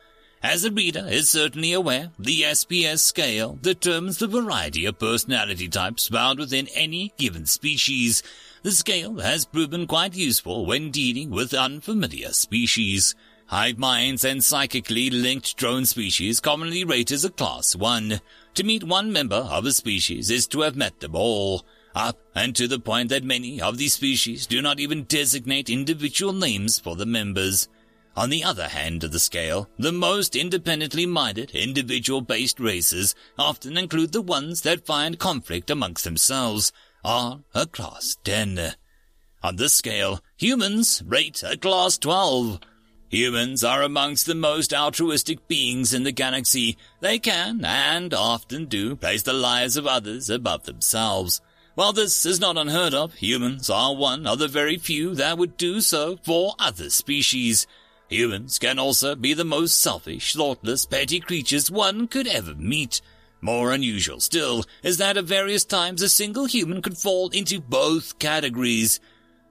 As 0.42 0.62
the 0.62 0.72
reader 0.72 1.06
is 1.08 1.30
certainly 1.30 1.72
aware, 1.72 2.10
the 2.18 2.42
SPS 2.42 2.98
scale 2.98 3.56
determines 3.62 4.18
the 4.18 4.26
variety 4.26 4.86
of 4.86 4.98
personality 4.98 5.68
types 5.68 6.08
found 6.08 6.40
within 6.40 6.66
any 6.74 7.12
given 7.16 7.46
species. 7.46 8.24
The 8.64 8.72
scale 8.72 9.20
has 9.20 9.44
proven 9.44 9.86
quite 9.86 10.16
useful 10.16 10.66
when 10.66 10.90
dealing 10.90 11.30
with 11.30 11.54
unfamiliar 11.54 12.32
species. 12.32 13.14
Hive 13.46 13.78
minds 13.78 14.24
and 14.24 14.42
psychically 14.42 15.10
linked 15.10 15.56
drone 15.56 15.86
species 15.86 16.40
commonly 16.40 16.82
rate 16.82 17.12
as 17.12 17.24
a 17.24 17.30
class 17.30 17.76
1. 17.76 18.20
To 18.54 18.64
meet 18.64 18.82
one 18.82 19.12
member 19.12 19.36
of 19.36 19.64
a 19.64 19.72
species 19.72 20.28
is 20.28 20.48
to 20.48 20.62
have 20.62 20.74
met 20.74 20.98
them 20.98 21.14
all. 21.14 21.64
Up 21.94 22.18
and 22.34 22.56
to 22.56 22.66
the 22.66 22.80
point 22.80 23.10
that 23.10 23.22
many 23.22 23.60
of 23.60 23.78
these 23.78 23.92
species 23.92 24.48
do 24.48 24.60
not 24.60 24.80
even 24.80 25.04
designate 25.04 25.70
individual 25.70 26.32
names 26.32 26.80
for 26.80 26.96
the 26.96 27.06
members. 27.06 27.68
On 28.14 28.28
the 28.28 28.44
other 28.44 28.68
hand 28.68 29.04
of 29.04 29.12
the 29.12 29.18
scale, 29.18 29.70
the 29.78 29.92
most 29.92 30.36
independently 30.36 31.06
minded, 31.06 31.52
individual-based 31.52 32.60
races 32.60 33.14
often 33.38 33.78
include 33.78 34.12
the 34.12 34.20
ones 34.20 34.60
that 34.62 34.84
find 34.84 35.18
conflict 35.18 35.70
amongst 35.70 36.04
themselves, 36.04 36.72
are 37.04 37.40
a 37.54 37.66
class 37.66 38.16
10. 38.24 38.74
On 39.42 39.56
this 39.56 39.74
scale, 39.74 40.20
humans 40.36 41.02
rate 41.06 41.42
a 41.42 41.56
class 41.56 41.96
12. 41.98 42.60
Humans 43.08 43.64
are 43.64 43.82
amongst 43.82 44.26
the 44.26 44.34
most 44.34 44.72
altruistic 44.72 45.48
beings 45.48 45.92
in 45.92 46.04
the 46.04 46.12
galaxy. 46.12 46.76
They 47.00 47.18
can, 47.18 47.64
and 47.64 48.14
often 48.14 48.66
do, 48.66 48.94
place 48.94 49.22
the 49.22 49.32
lives 49.32 49.76
of 49.76 49.86
others 49.86 50.30
above 50.30 50.64
themselves. 50.64 51.40
While 51.74 51.94
this 51.94 52.26
is 52.26 52.38
not 52.38 52.58
unheard 52.58 52.92
of, 52.92 53.14
humans 53.14 53.70
are 53.70 53.94
one 53.94 54.26
of 54.26 54.38
the 54.38 54.48
very 54.48 54.76
few 54.76 55.14
that 55.14 55.38
would 55.38 55.56
do 55.56 55.80
so 55.80 56.18
for 56.22 56.54
other 56.58 56.90
species. 56.90 57.66
Humans 58.12 58.58
can 58.58 58.78
also 58.78 59.14
be 59.14 59.32
the 59.32 59.42
most 59.42 59.80
selfish, 59.80 60.34
thoughtless, 60.34 60.84
petty 60.84 61.18
creatures 61.18 61.70
one 61.70 62.06
could 62.06 62.26
ever 62.26 62.54
meet. 62.54 63.00
More 63.40 63.72
unusual 63.72 64.20
still 64.20 64.66
is 64.82 64.98
that 64.98 65.16
at 65.16 65.24
various 65.24 65.64
times 65.64 66.02
a 66.02 66.10
single 66.10 66.44
human 66.44 66.82
could 66.82 66.98
fall 66.98 67.30
into 67.30 67.58
both 67.58 68.18
categories. 68.18 69.00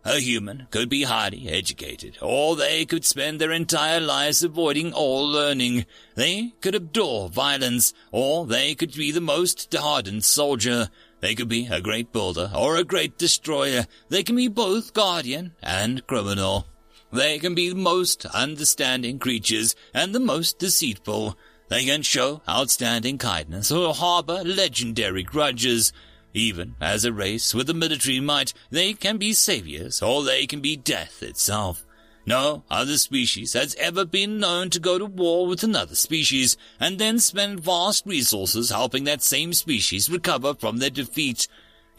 A 0.05 0.19
human 0.19 0.67
could 0.69 0.89
be 0.89 1.03
highly 1.03 1.49
educated, 1.49 2.19
or 2.21 2.55
they 2.55 2.85
could 2.85 3.03
spend 3.03 3.41
their 3.41 3.51
entire 3.51 3.99
lives 3.99 4.43
avoiding 4.43 4.93
all 4.93 5.27
learning. 5.27 5.87
They 6.13 6.53
could 6.61 6.75
abhor 6.75 7.29
violence, 7.29 7.95
or 8.11 8.45
they 8.45 8.75
could 8.75 8.93
be 8.93 9.11
the 9.11 9.21
most 9.21 9.73
hardened 9.73 10.23
soldier. 10.23 10.89
They 11.19 11.33
could 11.33 11.49
be 11.49 11.65
a 11.65 11.81
great 11.81 12.11
builder 12.11 12.51
or 12.55 12.77
a 12.77 12.83
great 12.83 13.17
destroyer. 13.17 13.87
They 14.09 14.21
can 14.21 14.35
be 14.35 14.47
both 14.47 14.93
guardian 14.93 15.53
and 15.63 16.05
criminal. 16.05 16.67
They 17.11 17.39
can 17.39 17.55
be 17.55 17.69
the 17.69 17.75
most 17.75 18.25
understanding 18.27 19.19
creatures 19.19 19.75
and 19.93 20.15
the 20.15 20.19
most 20.19 20.59
deceitful. 20.59 21.37
They 21.67 21.85
can 21.85 22.01
show 22.01 22.41
outstanding 22.47 23.17
kindness 23.17 23.71
or 23.71 23.93
harbor 23.93 24.43
legendary 24.43 25.23
grudges. 25.23 25.91
Even 26.33 26.75
as 26.79 27.03
a 27.03 27.11
race 27.11 27.53
with 27.53 27.69
a 27.69 27.73
military 27.73 28.21
might, 28.21 28.53
they 28.69 28.93
can 28.93 29.17
be 29.17 29.33
saviors 29.33 30.01
or 30.01 30.23
they 30.23 30.45
can 30.45 30.61
be 30.61 30.77
death 30.77 31.21
itself. 31.21 31.85
No 32.25 32.63
other 32.69 32.97
species 32.97 33.53
has 33.53 33.75
ever 33.75 34.05
been 34.05 34.39
known 34.39 34.69
to 34.69 34.79
go 34.79 34.97
to 34.97 35.05
war 35.05 35.47
with 35.47 35.63
another 35.63 35.95
species 35.95 36.55
and 36.79 36.99
then 36.99 37.19
spend 37.19 37.59
vast 37.59 38.05
resources 38.05 38.69
helping 38.69 39.03
that 39.05 39.23
same 39.23 39.53
species 39.53 40.09
recover 40.09 40.53
from 40.53 40.77
their 40.77 40.89
defeat. 40.91 41.47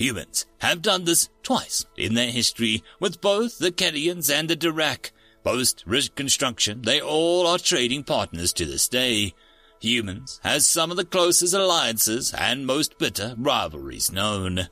Humans 0.03 0.47
have 0.59 0.83
done 0.83 1.05
this 1.05 1.29
twice 1.45 1.87
in 1.97 2.15
their 2.15 2.33
history 2.33 2.83
with 2.99 3.21
both 3.21 3.59
the 3.59 3.71
Kellians 3.71 4.35
and 4.35 4.51
the 4.51 4.57
Dirac. 4.57 5.13
Post 5.45 5.85
reconstruction, 5.87 6.83
they 6.83 7.01
all 7.01 7.47
are 7.47 7.57
trading 7.57 8.03
partners 8.03 8.53
to 8.55 8.67
this 8.67 8.89
day. 8.89 9.33
Humans 9.79 10.41
has 10.43 10.67
some 10.67 10.91
of 10.91 10.97
the 10.97 11.05
closest 11.05 11.55
alliances 11.55 12.35
and 12.37 12.67
most 12.67 12.99
bitter 12.99 13.37
rivalries 13.39 14.11
known. 14.11 14.69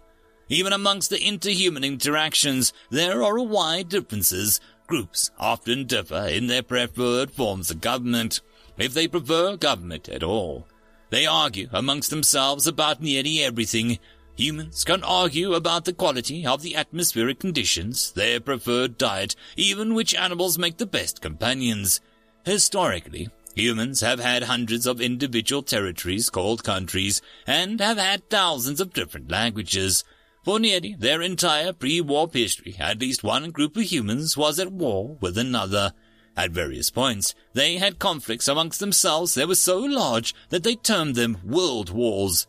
Even 0.48 0.72
amongst 0.72 1.10
the 1.10 1.18
interhuman 1.18 1.86
interactions, 1.86 2.72
there 2.90 3.22
are 3.22 3.38
wide 3.38 3.88
differences. 3.88 4.60
Groups 4.88 5.30
often 5.38 5.84
differ 5.86 6.26
in 6.26 6.48
their 6.48 6.64
preferred 6.64 7.30
forms 7.30 7.70
of 7.70 7.80
government, 7.80 8.40
if 8.78 8.94
they 8.94 9.06
prefer 9.06 9.56
government 9.56 10.08
at 10.08 10.24
all. 10.24 10.66
They 11.10 11.24
argue 11.24 11.68
amongst 11.72 12.10
themselves 12.10 12.66
about 12.66 13.00
nearly 13.00 13.44
everything, 13.44 14.00
Humans 14.40 14.84
can 14.84 15.04
argue 15.04 15.52
about 15.52 15.84
the 15.84 15.92
quality 15.92 16.46
of 16.46 16.62
the 16.62 16.74
atmospheric 16.74 17.40
conditions, 17.40 18.10
their 18.12 18.40
preferred 18.40 18.96
diet, 18.96 19.36
even 19.54 19.92
which 19.92 20.14
animals 20.14 20.56
make 20.56 20.78
the 20.78 20.86
best 20.86 21.20
companions. 21.20 22.00
Historically, 22.46 23.28
humans 23.54 24.00
have 24.00 24.18
had 24.18 24.44
hundreds 24.44 24.86
of 24.86 24.98
individual 24.98 25.62
territories 25.62 26.30
called 26.30 26.64
countries, 26.64 27.20
and 27.46 27.80
have 27.80 27.98
had 27.98 28.30
thousands 28.30 28.80
of 28.80 28.94
different 28.94 29.30
languages. 29.30 30.04
For 30.42 30.58
nearly 30.58 30.96
their 30.98 31.20
entire 31.20 31.74
pre-war 31.74 32.30
history, 32.32 32.76
at 32.78 32.98
least 32.98 33.22
one 33.22 33.50
group 33.50 33.76
of 33.76 33.92
humans 33.92 34.38
was 34.38 34.58
at 34.58 34.72
war 34.72 35.18
with 35.20 35.36
another. 35.36 35.92
At 36.34 36.52
various 36.52 36.88
points, 36.88 37.34
they 37.52 37.76
had 37.76 37.98
conflicts 37.98 38.48
amongst 38.48 38.80
themselves 38.80 39.34
that 39.34 39.48
were 39.48 39.54
so 39.54 39.80
large 39.80 40.34
that 40.48 40.62
they 40.62 40.76
termed 40.76 41.14
them 41.14 41.36
world 41.44 41.90
wars. 41.90 42.46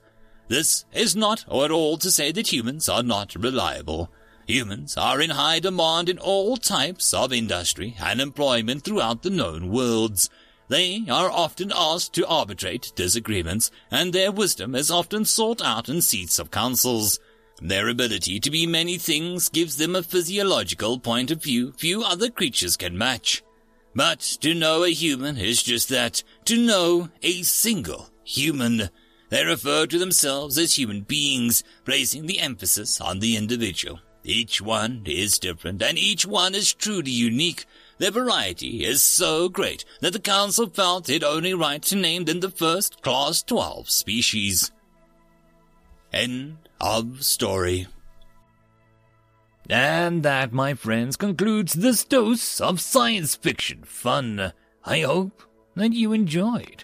This 0.52 0.84
is 0.92 1.16
not 1.16 1.46
at 1.48 1.72
all 1.72 1.96
to 1.96 2.12
say 2.12 2.34
that 2.34 2.52
humans 2.52 2.90
are 2.90 3.04
not 3.04 3.36
reliable. 3.36 4.12
Humans 4.48 4.98
are 4.98 5.22
in 5.22 5.30
high 5.30 5.60
demand 5.60 6.10
in 6.10 6.18
all 6.18 6.58
types 6.58 7.14
of 7.14 7.32
industry 7.32 7.96
and 8.04 8.20
employment 8.20 8.84
throughout 8.84 9.24
the 9.24 9.30
known 9.30 9.72
worlds. 9.72 10.30
They 10.68 11.06
are 11.10 11.32
often 11.32 11.72
asked 11.74 12.12
to 12.16 12.28
arbitrate 12.28 12.92
disagreements, 12.98 13.72
and 13.90 14.12
their 14.12 14.30
wisdom 14.30 14.76
is 14.76 14.92
often 14.92 15.24
sought 15.24 15.62
out 15.62 15.88
in 15.88 16.02
seats 16.02 16.38
of 16.38 16.52
councils. 16.52 17.18
Their 17.62 17.88
ability 17.88 18.42
to 18.42 18.52
be 18.52 18.68
many 18.68 18.98
things 18.98 19.48
gives 19.48 19.78
them 19.78 19.96
a 19.96 20.04
physiological 20.04 21.00
point 21.00 21.32
of 21.32 21.42
view 21.42 21.72
few 21.78 22.04
other 22.04 22.30
creatures 22.30 22.76
can 22.76 22.98
match. 22.98 23.42
But 23.96 24.20
to 24.42 24.54
know 24.54 24.84
a 24.84 24.90
human 24.90 25.38
is 25.38 25.64
just 25.64 25.88
that, 25.88 26.24
to 26.44 26.58
know 26.58 27.08
a 27.24 27.42
single 27.44 28.10
human. 28.26 28.90
They 29.32 29.46
refer 29.46 29.88
to 29.88 29.98
themselves 29.98 30.58
as 30.58 30.78
human 30.78 31.02
beings, 31.02 31.64
placing 31.86 32.26
the 32.26 32.40
emphasis 32.40 33.00
on 33.00 33.20
the 33.20 33.38
individual. 33.38 34.02
Each 34.26 34.62
one 34.62 35.04
is 35.06 35.40
different, 35.40 35.82
and 35.82 35.98
each 35.98 36.26
one 36.26 36.54
is 36.54 36.74
truly 36.74 37.12
unique. 37.12 37.66
Their 37.98 38.12
variety 38.12 38.84
is 38.84 39.02
so 39.02 39.48
great 39.48 39.86
that 40.02 40.12
the 40.12 40.20
Council 40.20 40.68
felt 40.68 41.10
it 41.10 41.24
only 41.24 41.54
right 41.54 41.82
to 41.84 41.96
name 41.96 42.26
them 42.26 42.42
the 42.42 42.52
first 42.52 43.02
Class 43.02 43.42
12 43.42 43.90
species. 43.90 44.72
End 46.12 46.58
of 46.82 47.24
story. 47.24 47.88
And 49.70 50.24
that, 50.24 50.52
my 50.52 50.74
friends, 50.74 51.16
concludes 51.16 51.72
this 51.72 52.04
dose 52.04 52.60
of 52.60 52.82
science 52.82 53.36
fiction 53.36 53.84
fun. 53.86 54.52
I 54.84 55.00
hope 55.02 55.44
that 55.76 55.94
you 55.94 56.12
enjoyed. 56.12 56.84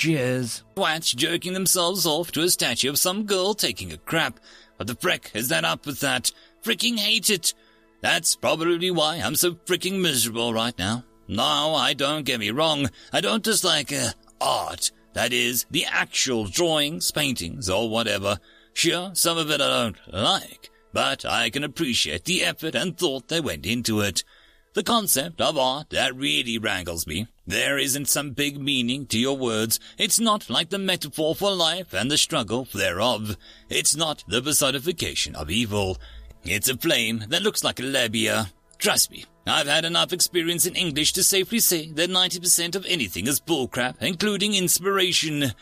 Cheers. 0.00 0.64
Twats 0.76 1.14
jerking 1.14 1.52
themselves 1.52 2.06
off 2.06 2.32
to 2.32 2.40
a 2.40 2.48
statue 2.48 2.88
of 2.88 2.98
some 2.98 3.24
girl 3.24 3.52
taking 3.52 3.92
a 3.92 3.98
crap. 3.98 4.40
What 4.76 4.86
the 4.86 4.94
frick 4.94 5.30
is 5.34 5.48
that 5.48 5.66
up 5.66 5.84
with 5.84 6.00
that? 6.00 6.32
Fricking 6.64 6.98
hate 6.98 7.28
it. 7.28 7.52
That's 8.00 8.34
probably 8.34 8.90
why 8.90 9.16
I'm 9.16 9.34
so 9.34 9.52
freaking 9.52 10.00
miserable 10.00 10.54
right 10.54 10.72
now. 10.78 11.04
Now, 11.28 11.74
I 11.74 11.92
don't 11.92 12.24
get 12.24 12.40
me 12.40 12.50
wrong. 12.50 12.88
I 13.12 13.20
don't 13.20 13.44
dislike 13.44 13.92
uh, 13.92 14.12
art. 14.40 14.90
That 15.12 15.34
is, 15.34 15.66
the 15.70 15.84
actual 15.84 16.46
drawings, 16.46 17.10
paintings, 17.10 17.68
or 17.68 17.90
whatever. 17.90 18.38
Sure, 18.72 19.10
some 19.12 19.36
of 19.36 19.50
it 19.50 19.60
I 19.60 19.66
don't 19.66 19.98
like, 20.10 20.70
but 20.94 21.26
I 21.26 21.50
can 21.50 21.62
appreciate 21.62 22.24
the 22.24 22.42
effort 22.42 22.74
and 22.74 22.96
thought 22.96 23.28
that 23.28 23.44
went 23.44 23.66
into 23.66 24.00
it. 24.00 24.24
The 24.72 24.84
concept 24.84 25.40
of 25.40 25.58
art 25.58 25.90
that 25.90 26.14
really 26.14 26.56
wrangles 26.56 27.04
me. 27.04 27.26
There 27.44 27.76
isn't 27.76 28.08
some 28.08 28.30
big 28.30 28.60
meaning 28.60 29.04
to 29.06 29.18
your 29.18 29.36
words. 29.36 29.80
It's 29.98 30.20
not 30.20 30.48
like 30.48 30.70
the 30.70 30.78
metaphor 30.78 31.34
for 31.34 31.50
life 31.50 31.92
and 31.92 32.08
the 32.08 32.16
struggle 32.16 32.68
thereof. 32.72 33.36
It's 33.68 33.96
not 33.96 34.22
the 34.28 34.40
personification 34.40 35.34
of 35.34 35.50
evil. 35.50 35.98
It's 36.44 36.68
a 36.68 36.76
flame 36.76 37.24
that 37.30 37.42
looks 37.42 37.64
like 37.64 37.80
a 37.80 37.82
labia. 37.82 38.52
Trust 38.78 39.10
me, 39.10 39.24
I've 39.44 39.66
had 39.66 39.84
enough 39.84 40.12
experience 40.12 40.66
in 40.66 40.76
English 40.76 41.14
to 41.14 41.24
safely 41.24 41.58
say 41.58 41.90
that 41.90 42.08
90% 42.08 42.76
of 42.76 42.86
anything 42.86 43.26
is 43.26 43.40
bullcrap, 43.40 43.96
including 44.00 44.54
inspiration. 44.54 45.52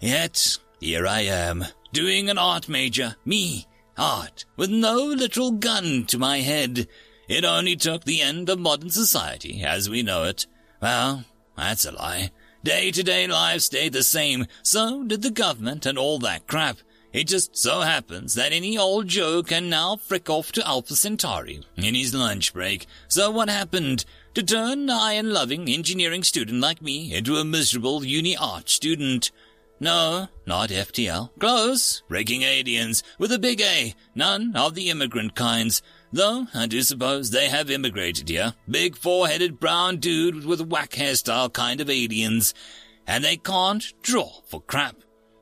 Yet, 0.00 0.58
here 0.80 1.06
I 1.06 1.20
am, 1.20 1.64
doing 1.92 2.28
an 2.28 2.36
art 2.36 2.68
major. 2.68 3.14
Me, 3.24 3.68
art, 3.96 4.44
with 4.56 4.70
no 4.70 5.04
literal 5.04 5.52
gun 5.52 6.04
to 6.06 6.18
my 6.18 6.40
head. 6.40 6.88
It 7.30 7.44
only 7.44 7.76
took 7.76 8.02
the 8.02 8.22
end 8.22 8.48
of 8.48 8.58
modern 8.58 8.90
society 8.90 9.62
as 9.62 9.88
we 9.88 10.02
know 10.02 10.24
it. 10.24 10.48
Well, 10.82 11.24
that's 11.56 11.84
a 11.84 11.92
lie. 11.92 12.32
Day-to-day 12.64 13.28
life 13.28 13.60
stayed 13.60 13.92
the 13.92 14.02
same, 14.02 14.46
so 14.64 15.04
did 15.04 15.22
the 15.22 15.30
government 15.30 15.86
and 15.86 15.96
all 15.96 16.18
that 16.18 16.48
crap. 16.48 16.78
It 17.12 17.28
just 17.28 17.56
so 17.56 17.82
happens 17.82 18.34
that 18.34 18.52
any 18.52 18.76
old 18.76 19.06
Joe 19.06 19.44
can 19.44 19.70
now 19.70 19.94
frick 19.94 20.28
off 20.28 20.50
to 20.52 20.66
Alpha 20.66 20.96
Centauri 20.96 21.62
in 21.76 21.94
his 21.94 22.12
lunch 22.12 22.52
break. 22.52 22.86
So 23.06 23.30
what 23.30 23.48
happened? 23.48 24.04
To 24.34 24.42
turn 24.42 24.80
an 24.80 24.90
iron-loving 24.90 25.68
engineering 25.68 26.24
student 26.24 26.60
like 26.60 26.82
me 26.82 27.14
into 27.14 27.36
a 27.36 27.44
miserable 27.44 28.04
uni 28.04 28.36
art 28.36 28.68
student. 28.68 29.30
No, 29.78 30.26
not 30.46 30.70
FTL. 30.70 31.30
Close. 31.38 32.02
Breaking 32.08 32.42
aliens 32.42 33.04
with 33.20 33.30
a 33.30 33.38
big 33.38 33.60
A. 33.60 33.94
None 34.16 34.56
of 34.56 34.74
the 34.74 34.90
immigrant 34.90 35.36
kinds. 35.36 35.80
Though 36.12 36.46
I 36.54 36.66
do 36.66 36.82
suppose 36.82 37.30
they 37.30 37.48
have 37.48 37.70
immigrated 37.70 38.28
here. 38.28 38.54
Big 38.68 38.96
four-headed 38.96 39.60
brown 39.60 39.98
dude 39.98 40.44
with 40.44 40.60
whack 40.60 40.90
hairstyle 40.90 41.52
kind 41.52 41.80
of 41.80 41.88
aliens. 41.88 42.52
And 43.06 43.24
they 43.24 43.36
can't 43.36 43.92
draw 44.02 44.40
for 44.46 44.60
crap. 44.60 44.96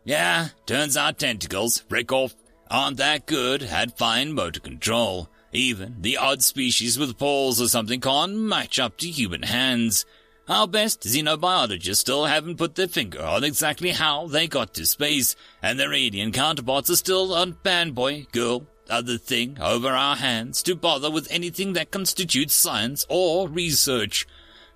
Yeah, 0.05 0.49
turns 0.67 0.97
out 0.97 1.19
tentacles, 1.19 1.83
break 1.83 2.13
off, 2.13 2.35
aren't 2.71 2.99
that 2.99 3.27
good 3.27 3.63
at 3.63 3.99
fine 3.99 4.33
motor 4.33 4.61
control. 4.61 5.29
Even 5.53 5.97
the 6.01 6.19
odd 6.19 6.43
species 6.43 6.99
with 6.99 7.19
paws 7.19 7.61
or 7.61 7.69
something 7.69 8.01
can't 8.01 8.35
match 8.35 8.79
up 8.79 8.99
to 8.99 9.09
human 9.09 9.43
hands. 9.43 10.05
Our 10.49 10.67
best 10.67 11.03
xenobiologists 11.03 11.97
still 11.97 12.25
haven't 12.25 12.57
put 12.57 12.75
their 12.75 12.89
finger 12.89 13.23
on 13.23 13.45
exactly 13.45 13.91
how 13.91 14.27
they 14.27 14.47
got 14.47 14.73
to 14.75 14.87
space, 14.87 15.37
and 15.63 15.79
their 15.79 15.93
alien 15.93 16.33
counterparts 16.33 16.89
are 16.89 16.97
still 16.97 17.35
on 17.35 17.55
fanboy, 17.65 18.31
girl, 18.33 18.67
other 18.91 19.19
thing 19.19 19.59
over 19.61 19.89
our 19.89 20.17
hands 20.17 20.63
to 20.63 20.75
bother 20.75 21.11
with 21.11 21.31
anything 21.31 21.73
that 21.75 21.91
constitutes 21.91 22.55
science 22.55 23.07
or 23.09 23.49
research. 23.49 24.27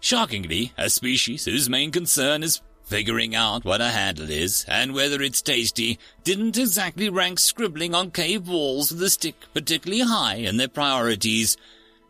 Shockingly, 0.00 0.72
a 0.76 0.90
species 0.90 1.44
whose 1.44 1.68
main 1.68 1.90
concern 1.90 2.42
is 2.42 2.60
figuring 2.84 3.34
out 3.34 3.64
what 3.64 3.80
a 3.80 3.88
handle 3.88 4.28
is 4.28 4.66
and 4.68 4.92
whether 4.92 5.22
it's 5.22 5.40
tasty 5.40 5.98
didn't 6.24 6.58
exactly 6.58 7.08
rank 7.08 7.38
scribbling 7.38 7.94
on 7.94 8.10
cave 8.10 8.48
walls 8.48 8.92
with 8.92 9.02
a 9.02 9.10
stick 9.10 9.36
particularly 9.54 10.02
high 10.02 10.34
in 10.34 10.56
their 10.56 10.68
priorities. 10.68 11.56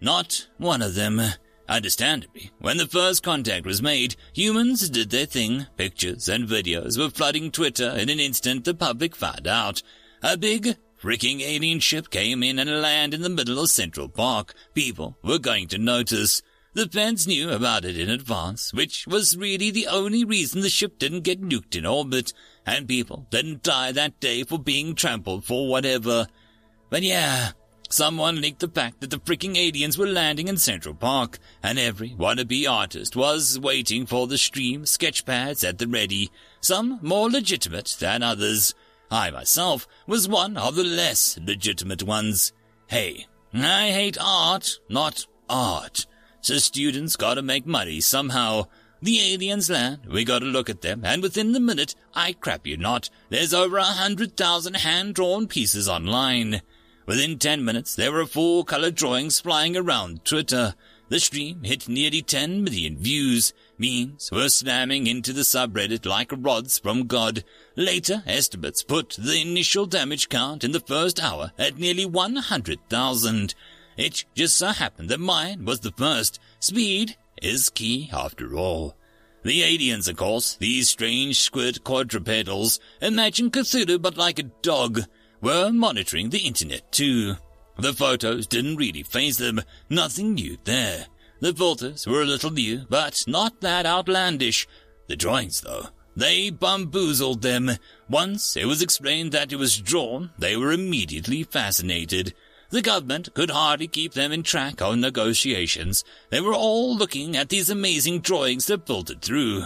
Not 0.01 0.49
one 0.59 0.83
of 0.83 0.95
them. 0.95 1.21
Understandably, 1.69 2.51
when 2.59 2.77
the 2.77 2.87
first 2.87 3.23
contact 3.23 3.65
was 3.65 3.81
made, 3.81 4.17
humans 4.33 4.91
did 4.91 5.11
their 5.11 5.27
thing. 5.27 5.67
Pictures 5.77 6.29
and 6.29 6.49
videos 6.49 6.99
were 6.99 7.09
flooding 7.09 7.51
Twitter 7.51 7.91
in 7.91 8.09
an 8.09 8.19
instant 8.19 8.65
the 8.65 8.75
public 8.75 9.15
found 9.15 9.47
out. 9.47 9.83
A 10.23 10.37
big, 10.37 10.77
freaking 11.03 11.41
alien 11.41 11.81
ship 11.81 12.11
came 12.11 12.43
in 12.43 12.59
and 12.59 12.81
landed 12.81 13.17
in 13.17 13.23
the 13.23 13.29
middle 13.29 13.59
of 13.59 13.69
Central 13.69 14.09
Park. 14.09 14.55
People 14.73 15.17
were 15.23 15.39
going 15.39 15.67
to 15.69 15.79
notice. 15.79 16.43
The 16.75 16.89
fans 16.89 17.27
knew 17.27 17.51
about 17.51 17.85
it 17.85 17.99
in 17.99 18.09
advance, 18.09 18.73
which 18.73 19.07
was 19.07 19.37
really 19.37 19.71
the 19.71 19.89
only 19.89 20.25
reason 20.25 20.61
the 20.61 20.71
ship 20.71 20.99
didn't 20.99 21.23
get 21.23 21.43
nuked 21.43 21.77
in 21.77 21.85
orbit, 21.85 22.33
and 22.65 22.89
people 22.89 23.27
didn't 23.31 23.63
die 23.63 23.93
that 23.93 24.21
day 24.21 24.45
for 24.45 24.59
being 24.59 24.95
trampled 24.95 25.45
for 25.45 25.69
whatever. 25.69 26.29
But 26.89 27.03
yeah, 27.03 27.53
Someone 27.93 28.41
leaked 28.41 28.61
the 28.61 28.69
fact 28.69 29.03
that 29.03 29.11
the 29.11 29.19
freaking 29.19 29.55
aliens 29.55 29.99
were 29.99 30.07
landing 30.07 30.49
in 30.49 30.57
Central 30.57 30.95
Park, 30.95 31.39
and 31.63 31.79
every 31.79 32.09
wannabe 32.09 32.67
artist 32.67 33.15
was 33.15 33.59
waiting 33.59 34.07
for 34.07 34.27
the 34.27 34.39
stream 34.39 34.85
sketchpads 34.85 35.63
at 35.63 35.77
the 35.77 35.87
ready, 35.87 36.31
some 36.63 36.99
more 37.03 37.31
legitimate 37.31 37.95
than 38.01 38.23
others. 38.23 38.75
I 39.13 39.31
myself 39.31 39.87
was 40.07 40.27
one 40.27 40.57
of 40.57 40.75
the 40.75 40.85
less 40.85 41.39
legitimate 41.45 42.03
ones. 42.03 42.55
Hey, 42.87 43.27
I 43.53 43.91
hate 43.91 44.17
art, 44.19 44.79
not 44.89 45.27
art. 45.51 46.07
So 46.41 46.57
students 46.57 47.17
gotta 47.17 47.43
make 47.43 47.67
money 47.67 48.01
somehow. 48.01 48.69
The 49.03 49.21
aliens 49.35 49.69
land, 49.69 50.07
we 50.11 50.25
gotta 50.25 50.47
look 50.47 50.71
at 50.71 50.81
them, 50.81 51.03
and 51.05 51.21
within 51.21 51.53
the 51.53 51.61
minute, 51.61 51.95
I 52.15 52.33
crap 52.33 52.67
you 52.67 52.79
not, 52.79 53.11
there's 53.29 53.53
over 53.53 53.77
a 53.77 53.83
hundred 53.83 54.35
thousand 54.35 54.77
hand-drawn 54.77 55.47
pieces 55.47 55.91
online. 55.91 56.63
Within 57.05 57.39
ten 57.39 57.67
minutes, 57.67 57.95
there 57.95 58.13
were 58.13 58.25
full-color 58.25 58.93
drawings 58.93 59.41
flying 59.41 59.77
around 59.77 60.25
Twitter. 60.25 60.75
The 61.11 61.21
stream 61.21 61.65
hit 61.65 61.87
nearly 61.87 62.23
10 62.23 62.65
million 62.65 62.97
views. 62.97 63.53
Memes 63.83 64.31
were 64.31 64.49
slamming 64.49 65.09
into 65.09 65.33
the 65.33 65.41
subreddit 65.41 66.07
like 66.07 66.31
rods 66.37 66.79
from 66.79 67.09
God. 67.09 67.43
Later 67.75 68.23
estimates 68.29 68.85
put 68.85 69.17
the 69.19 69.41
initial 69.41 69.87
damage 69.87 70.29
count 70.29 70.63
in 70.63 70.71
the 70.71 70.79
first 70.79 71.21
hour 71.21 71.51
at 71.59 71.79
nearly 71.79 72.07
100,000. 72.07 73.55
It 73.97 74.25
just 74.37 74.57
so 74.57 74.69
happened 74.69 75.09
that 75.09 75.19
mine 75.19 75.65
was 75.65 75.81
the 75.81 75.91
first. 75.91 76.39
Speed 76.61 77.17
is 77.43 77.71
key 77.71 78.09
after 78.13 78.55
all. 78.55 78.95
The 79.43 79.65
aliens, 79.65 80.07
of 80.07 80.17
course, 80.17 80.55
these 80.55 80.89
strange 80.89 81.41
squid 81.41 81.83
quadrupedals, 81.83 82.79
imagine 83.01 83.51
Cthulhu 83.51 84.01
but 84.01 84.17
like 84.17 84.39
a 84.39 84.45
dog 84.45 85.01
were 85.41 85.73
monitoring 85.73 86.31
the 86.31 86.47
internet 86.47 86.93
too. 86.93 87.35
The 87.79 87.93
photos 87.93 88.47
didn't 88.47 88.77
really 88.77 89.03
faze 89.03 89.39
them, 89.39 89.61
nothing 89.91 90.35
new 90.35 90.57
there. 90.63 91.07
The 91.43 91.53
filters 91.53 92.07
were 92.07 92.23
a 92.23 92.25
little 92.25 92.53
new, 92.53 92.87
but 92.89 93.25
not 93.27 93.63
that 93.63 93.85
outlandish. 93.85 94.69
The 95.09 95.17
drawings, 95.17 95.61
though, 95.61 95.89
they 96.15 96.51
bamboozled 96.51 97.43
them. 97.43 97.73
Once 98.09 98.57
it 98.57 98.67
was 98.67 98.81
explained 98.81 99.33
that 99.33 99.53
it 99.53 99.57
was 99.57 99.81
drawn, 99.81 100.31
they 100.39 100.57
were 100.57 100.71
immediately 100.71 101.43
fascinated. 101.43 102.33
The 102.71 102.81
government 102.81 103.35
could 103.35 103.51
hardly 103.51 103.89
keep 103.89 104.13
them 104.13 104.31
in 104.31 104.45
track 104.45 104.81
on 104.81 105.01
negotiations. 105.01 106.05
They 106.31 106.41
were 106.41 106.55
all 106.55 106.97
looking 106.97 107.37
at 107.37 107.49
these 107.49 107.69
amazing 107.69 108.21
drawings 108.21 108.67
that 108.67 108.87
filtered 108.87 109.21
through. 109.21 109.65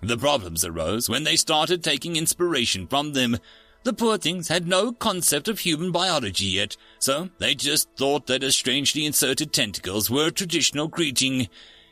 The 0.00 0.16
problems 0.16 0.64
arose 0.64 1.10
when 1.10 1.24
they 1.24 1.36
started 1.36 1.84
taking 1.84 2.16
inspiration 2.16 2.86
from 2.86 3.12
them. 3.12 3.36
The 3.84 3.92
poor 3.92 4.16
things 4.16 4.46
had 4.46 4.68
no 4.68 4.92
concept 4.92 5.48
of 5.48 5.58
human 5.58 5.90
biology 5.90 6.46
yet, 6.46 6.76
so 7.00 7.30
they 7.38 7.54
just 7.54 7.88
thought 7.96 8.28
that 8.28 8.44
a 8.44 8.52
strangely 8.52 9.04
inserted 9.04 9.52
tentacles 9.52 10.08
were 10.08 10.26
a 10.26 10.30
traditional 10.30 10.86
greeting, 10.86 11.48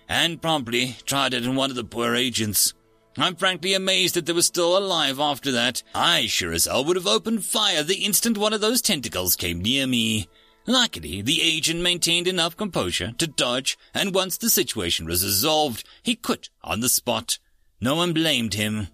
and 0.08 0.40
promptly 0.40 0.96
tried 1.04 1.34
it 1.34 1.46
on 1.46 1.56
one 1.56 1.70
of 1.70 1.76
the 1.76 1.84
poor 1.84 2.14
agents. 2.14 2.74
I'm 3.16 3.34
frankly 3.34 3.74
amazed 3.74 4.14
that 4.14 4.26
they 4.26 4.32
were 4.32 4.42
still 4.42 4.78
alive 4.78 5.18
after 5.18 5.50
that. 5.52 5.82
I 5.92 6.26
sure 6.26 6.52
as 6.52 6.66
hell 6.66 6.84
would 6.84 6.96
have 6.96 7.08
opened 7.08 7.44
fire 7.44 7.82
the 7.82 8.04
instant 8.04 8.38
one 8.38 8.52
of 8.52 8.60
those 8.60 8.80
tentacles 8.80 9.34
came 9.34 9.60
near 9.60 9.86
me. 9.86 10.28
Luckily, 10.66 11.20
the 11.20 11.42
agent 11.42 11.80
maintained 11.80 12.28
enough 12.28 12.56
composure 12.56 13.12
to 13.18 13.26
dodge, 13.26 13.76
and 13.92 14.14
once 14.14 14.38
the 14.38 14.48
situation 14.48 15.06
was 15.06 15.24
resolved, 15.24 15.84
he 16.02 16.14
quit 16.14 16.50
on 16.62 16.80
the 16.80 16.88
spot. 16.88 17.40
No 17.80 17.96
one 17.96 18.12
blamed 18.12 18.54
him. 18.54 18.88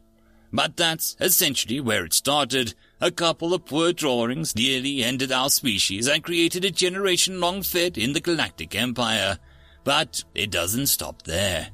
But 0.53 0.77
that's 0.77 1.17
essentially 1.21 1.81
where 1.81 2.05
it 2.05 2.15
started. 2.15 2.75
A 2.99 3.11
couple 3.11 3.53
of 3.53 3.67
poor 3.67 3.93
drawings 3.93 4.57
nearly 4.57 5.05
ended 5.05 5.31
our 5.31 5.51
species 5.51 6.09
and 6.09 6.25
created 6.25 6.65
a 6.65 6.71
generation-long 6.71 7.63
fed 7.63 7.99
in 7.99 8.15
the 8.15 8.21
Galactic 8.21 8.75
Empire. 8.75 9.39
But 9.85 10.25
it 10.35 10.51
doesn't 10.51 10.87
stop 10.87 11.23
there. 11.23 11.69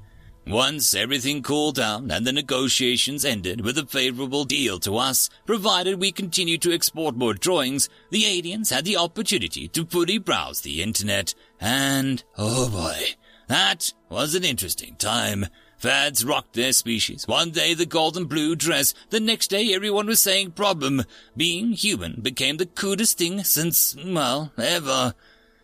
Once 0.48 0.92
everything 0.92 1.40
cooled 1.40 1.76
down 1.76 2.10
and 2.10 2.26
the 2.26 2.32
negotiations 2.32 3.24
ended 3.24 3.60
with 3.60 3.78
a 3.78 3.86
favorable 3.86 4.44
deal 4.44 4.80
to 4.80 4.96
us, 4.96 5.30
provided 5.46 6.00
we 6.00 6.10
continued 6.10 6.60
to 6.62 6.72
export 6.72 7.14
more 7.14 7.34
drawings, 7.34 7.88
the 8.10 8.26
aliens 8.26 8.70
had 8.70 8.84
the 8.84 8.96
opportunity 8.96 9.68
to 9.68 9.86
fully 9.86 10.18
browse 10.18 10.62
the 10.62 10.82
internet. 10.82 11.32
And, 11.60 12.24
oh 12.36 12.68
boy, 12.68 13.14
that 13.46 13.92
was 14.08 14.34
an 14.34 14.42
interesting 14.42 14.96
time. 14.96 15.46
Fads 15.82 16.24
rocked 16.24 16.52
their 16.52 16.72
species. 16.72 17.26
One 17.26 17.50
day 17.50 17.74
the 17.74 17.86
golden 17.86 18.26
blue 18.26 18.54
dress, 18.54 18.94
the 19.10 19.18
next 19.18 19.48
day 19.48 19.74
everyone 19.74 20.06
was 20.06 20.20
saying 20.20 20.52
problem. 20.52 21.02
Being 21.36 21.72
human 21.72 22.20
became 22.22 22.58
the 22.58 22.66
coolest 22.66 23.18
thing 23.18 23.42
since, 23.42 23.96
well, 23.96 24.52
ever. 24.56 25.14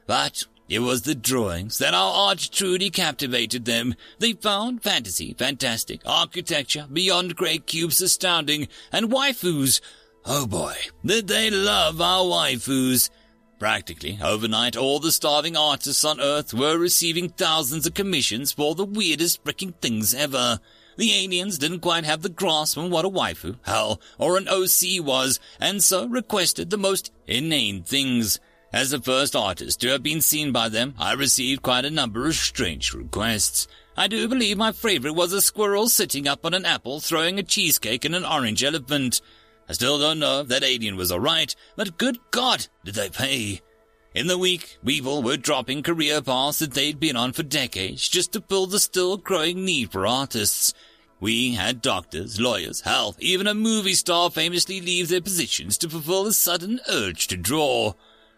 But 0.09 0.43
it 0.69 0.81
was 0.81 1.03
the 1.03 1.15
drawings 1.15 1.79
that 1.79 1.95
our 1.95 2.13
art 2.13 2.49
truly 2.51 2.91
captivated 2.91 3.65
them. 3.65 3.95
They 4.19 4.33
found 4.33 4.83
fantasy, 4.83 5.37
fantastic, 5.39 6.01
architecture, 6.05 6.89
beyond 6.93 7.37
grey 7.37 7.59
cubes 7.59 8.01
astounding, 8.01 8.67
and 8.91 9.13
waifus. 9.13 9.81
Oh 10.27 10.49
boy, 10.49 10.75
did 11.07 11.29
they 11.29 11.49
love 11.49 12.01
our 12.01 12.25
waifus. 12.25 13.09
Practically 13.59 14.21
overnight, 14.23 14.77
all 14.77 15.01
the 15.01 15.11
starving 15.11 15.57
artists 15.57 16.05
on 16.05 16.21
Earth 16.21 16.55
were 16.55 16.79
receiving 16.79 17.29
thousands 17.31 17.89
of 17.89 17.95
commissions 17.95 18.53
for 18.53 18.77
the 18.77 18.85
weirdest 18.85 19.43
freaking 19.43 19.75
things 19.81 20.15
ever. 20.15 20.61
The 20.97 21.13
aliens 21.13 21.59
didn't 21.59 21.81
quite 21.81 22.05
have 22.05 22.23
the 22.23 22.29
grasp 22.29 22.79
on 22.79 22.91
what 22.91 23.05
a 23.05 23.11
waifu, 23.11 23.57
hell, 23.63 24.01
or 24.17 24.37
an 24.37 24.47
OC 24.47 25.05
was, 25.05 25.41
and 25.59 25.83
so 25.83 26.07
requested 26.07 26.71
the 26.71 26.79
most 26.79 27.11
inane 27.27 27.83
things. 27.83 28.39
As 28.73 28.91
the 28.91 29.01
first 29.01 29.35
artist 29.35 29.81
to 29.81 29.89
have 29.89 30.05
been 30.05 30.21
seen 30.21 30.53
by 30.53 30.69
them, 30.69 30.95
I 30.97 31.15
received 31.15 31.63
quite 31.63 31.85
a 31.85 31.91
number 31.91 32.27
of 32.27 32.35
strange 32.35 32.95
requests. 32.95 33.67
I 33.97 34.07
do 34.07 34.29
believe 34.29 34.57
my 34.57 34.71
favorite 34.71 35.15
was 35.15 35.33
a 35.33 35.43
squirrel 35.43 35.89
sitting 35.89 36.29
up 36.29 36.47
on 36.47 36.55
an 36.55 36.65
apple 36.65 37.01
throwing 37.01 37.41
a 37.41 37.43
cheesecake 37.43 38.05
and 38.05 38.15
an 38.15 38.25
orange 38.25 38.63
elephant. 38.63 39.21
I 39.69 39.75
still 39.75 39.99
don't 39.99 40.19
know 40.19 40.41
if 40.41 40.49
that 40.49 40.65
alien 40.65 40.97
was 40.97 41.13
alright, 41.13 41.55
but 41.77 41.99
good 41.99 42.19
God, 42.31 42.67
did 42.85 42.95
they 42.95 43.11
pay. 43.11 43.61
In 44.15 44.27
the 44.27 44.39
week, 44.39 44.79
people 44.85 45.23
were 45.23 45.37
dropping 45.37 45.83
career 45.83 46.23
paths 46.23 46.61
that 46.61 46.73
they'd 46.73 46.99
been 46.99 47.17
on 47.17 47.33
for 47.33 47.43
decades 47.43 48.09
just 48.09 48.33
to 48.33 48.41
fill 48.41 48.67
the 48.67 48.81
still 48.81 49.19
growing 49.19 49.65
need 49.65 49.93
for 49.93 50.07
artists. 50.07 50.73
We 51.21 51.55
had 51.55 51.83
doctors, 51.83 52.41
lawyers, 52.41 52.81
hell, 52.83 53.17
even 53.19 53.47
a 53.47 53.55
movie 53.55 53.95
star 53.95 54.31
famously 54.31 54.81
leave 54.81 55.09
their 55.09 55.21
positions 55.21 55.77
to 55.79 55.91
fulfill 55.91 56.27
a 56.27 56.33
sudden 56.33 56.81
urge 56.89 57.27
to 57.29 57.37
draw. 57.37 57.95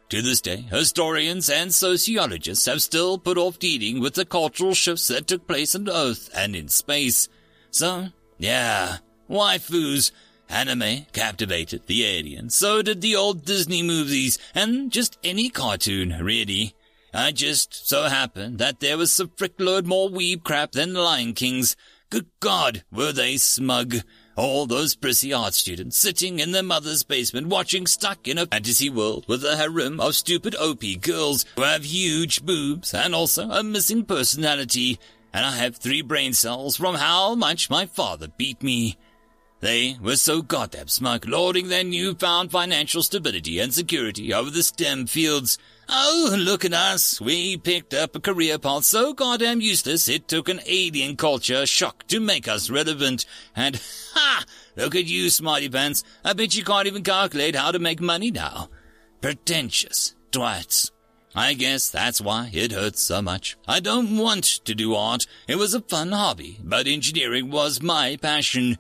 To 0.09 0.23
this 0.23 0.41
day, 0.41 0.63
historians 0.63 1.49
and 1.49 1.73
sociologists 1.73 2.67
have 2.67 2.83
still 2.83 3.17
put 3.17 3.39
off 3.39 3.61
dealing 3.61 4.01
with 4.01 4.15
the 4.15 4.25
cultural 4.25 4.75
shifts 4.75 5.07
that 5.07 5.29
took 5.29 5.47
place 5.47 5.77
on 5.77 5.89
Earth 5.89 6.29
and 6.35 6.57
in 6.57 6.67
space. 6.67 7.29
So, 7.71 8.09
yeah, 8.37 8.99
waifus, 9.31 10.11
Anime 10.51 11.07
captivated 11.13 11.87
the 11.87 12.05
aliens, 12.05 12.57
so 12.57 12.83
did 12.83 13.01
the 13.01 13.15
old 13.15 13.45
Disney 13.45 13.83
movies, 13.83 14.37
and 14.55 14.91
just 14.91 15.17
any 15.23 15.49
cartoon, 15.49 16.17
really. 16.21 16.75
I 17.15 17.33
just 17.33 17.89
so 17.89 18.05
happened 18.05 18.59
that 18.59 18.81
there 18.81 18.99
was 18.99 19.19
a 19.19 19.27
frickload 19.27 19.85
more 19.85 20.09
weeb 20.09 20.43
crap 20.43 20.73
than 20.73 20.95
Lion 20.95 21.35
Kings. 21.35 21.77
Good 22.11 22.27
God, 22.41 22.83
were 22.93 23.13
they 23.13 23.37
smug. 23.37 23.97
All 24.37 24.67
those 24.67 24.95
prissy 24.95 25.33
art 25.33 25.55
students 25.55 25.99
sitting 25.99 26.39
in 26.39 26.53
their 26.53 26.63
mother's 26.63 27.05
basement 27.05 27.49
watching 27.49 27.87
stuck 27.87 28.27
in 28.27 28.39
a 28.39 28.47
fantasy 28.47 28.89
world 28.89 29.27
with 29.29 29.45
a 29.45 29.57
harem 29.57 30.01
of 30.01 30.15
stupid 30.15 30.55
OP 30.57 30.83
girls 31.01 31.45
who 31.57 31.63
have 31.63 31.85
huge 31.85 32.45
boobs 32.45 32.95
and 32.95 33.15
also 33.15 33.51
a 33.51 33.63
missing 33.63 34.05
personality. 34.05 34.99
And 35.33 35.45
I 35.45 35.57
have 35.57 35.77
three 35.77 36.03
brain 36.03 36.33
cells 36.33 36.77
from 36.77 36.97
how 36.97 37.35
much 37.35 37.71
my 37.71 37.87
father 37.87 38.29
beat 38.37 38.63
me. 38.63 38.97
They 39.61 39.99
were 40.01 40.17
so 40.17 40.41
goddamn 40.41 40.89
smug, 40.89 41.29
lording 41.29 41.69
their 41.69 41.85
newfound 41.85 42.51
financial 42.51 43.03
stability 43.03 43.59
and 43.59 43.75
security 43.75 44.33
over 44.33 44.49
the 44.49 44.63
STEM 44.63 45.07
fields. 45.07 45.59
Oh, 45.87 46.35
look 46.39 46.65
at 46.65 46.73
us. 46.73 47.21
We 47.21 47.59
picked 47.59 47.93
up 47.93 48.17
a 48.17 48.21
career 48.21 48.59
path 48.59 48.85
so 48.85 49.13
goddamn 49.13 49.61
useless 49.61 50.09
it 50.09 50.29
took 50.29 50.49
an 50.49 50.61
alien 50.67 51.17
culture 51.17 51.67
shock 51.67 52.07
to 52.07 52.21
make 52.21 52.49
us 52.49 52.71
relevant. 52.71 53.27
And, 53.55 53.79
ha! 54.15 54.45
Look 54.77 54.95
at 54.95 55.05
you, 55.05 55.29
smarty 55.29 55.69
pants. 55.69 56.05
I 56.25 56.33
bet 56.33 56.57
you 56.57 56.65
can't 56.65 56.87
even 56.87 57.03
calculate 57.03 57.55
how 57.55 57.71
to 57.71 57.79
make 57.79 58.01
money 58.01 58.31
now. 58.31 58.71
Pretentious 59.21 60.15
twats. 60.33 60.91
I 61.35 61.53
guess 61.53 61.91
that's 61.91 62.21
why 62.21 62.51
it 62.53 62.73
hurts 62.73 63.03
so 63.03 63.21
much. 63.21 63.59
I 63.69 63.81
don't 63.81 64.17
want 64.17 64.45
to 64.65 64.75
do 64.75 64.95
art. 64.95 65.27
It 65.47 65.57
was 65.57 65.75
a 65.75 65.83
fun 65.83 66.13
hobby, 66.13 66.59
but 66.65 66.87
engineering 66.87 67.51
was 67.51 67.83
my 67.83 68.17
passion. 68.17 68.79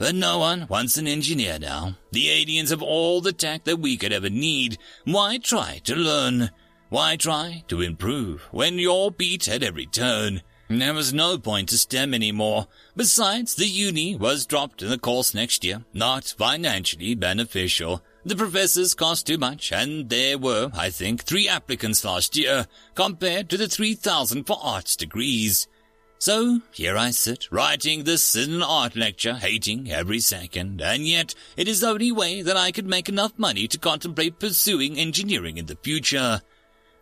But 0.00 0.14
no 0.14 0.38
one 0.38 0.66
wants 0.66 0.96
an 0.96 1.06
engineer 1.06 1.58
now. 1.58 1.98
The 2.10 2.30
aliens 2.30 2.70
have 2.70 2.80
all 2.80 3.20
the 3.20 3.34
tech 3.34 3.64
that 3.64 3.80
we 3.80 3.98
could 3.98 4.14
ever 4.14 4.30
need. 4.30 4.78
Why 5.04 5.36
try 5.36 5.82
to 5.84 5.94
learn? 5.94 6.52
Why 6.88 7.16
try 7.16 7.64
to 7.68 7.82
improve 7.82 8.48
when 8.50 8.78
you're 8.78 9.10
beat 9.10 9.46
at 9.46 9.62
every 9.62 9.84
turn? 9.84 10.40
There 10.70 10.94
was 10.94 11.12
no 11.12 11.36
point 11.36 11.68
to 11.68 11.76
STEM 11.76 12.14
anymore. 12.14 12.66
Besides, 12.96 13.54
the 13.54 13.66
uni 13.66 14.16
was 14.16 14.46
dropped 14.46 14.80
in 14.80 14.88
the 14.88 14.96
course 14.96 15.34
next 15.34 15.64
year. 15.64 15.84
Not 15.92 16.34
financially 16.38 17.14
beneficial. 17.14 18.02
The 18.24 18.36
professors 18.36 18.94
cost 18.94 19.26
too 19.26 19.36
much, 19.36 19.70
and 19.70 20.08
there 20.08 20.38
were, 20.38 20.70
I 20.72 20.88
think, 20.88 21.24
three 21.24 21.46
applicants 21.46 22.06
last 22.06 22.38
year, 22.38 22.66
compared 22.94 23.50
to 23.50 23.58
the 23.58 23.68
3,000 23.68 24.44
for 24.44 24.56
arts 24.62 24.96
degrees. 24.96 25.68
So 26.20 26.60
here 26.70 26.98
I 26.98 27.12
sit, 27.12 27.50
writing 27.50 28.04
this 28.04 28.36
in 28.36 28.52
an 28.52 28.62
art 28.62 28.94
lecture, 28.94 29.36
hating 29.36 29.90
every 29.90 30.20
second, 30.20 30.82
and 30.82 31.06
yet 31.06 31.34
it 31.56 31.66
is 31.66 31.80
the 31.80 31.88
only 31.88 32.12
way 32.12 32.42
that 32.42 32.58
I 32.58 32.72
could 32.72 32.86
make 32.86 33.08
enough 33.08 33.32
money 33.38 33.66
to 33.68 33.78
contemplate 33.78 34.38
pursuing 34.38 34.98
engineering 34.98 35.56
in 35.56 35.64
the 35.64 35.78
future. 35.82 36.42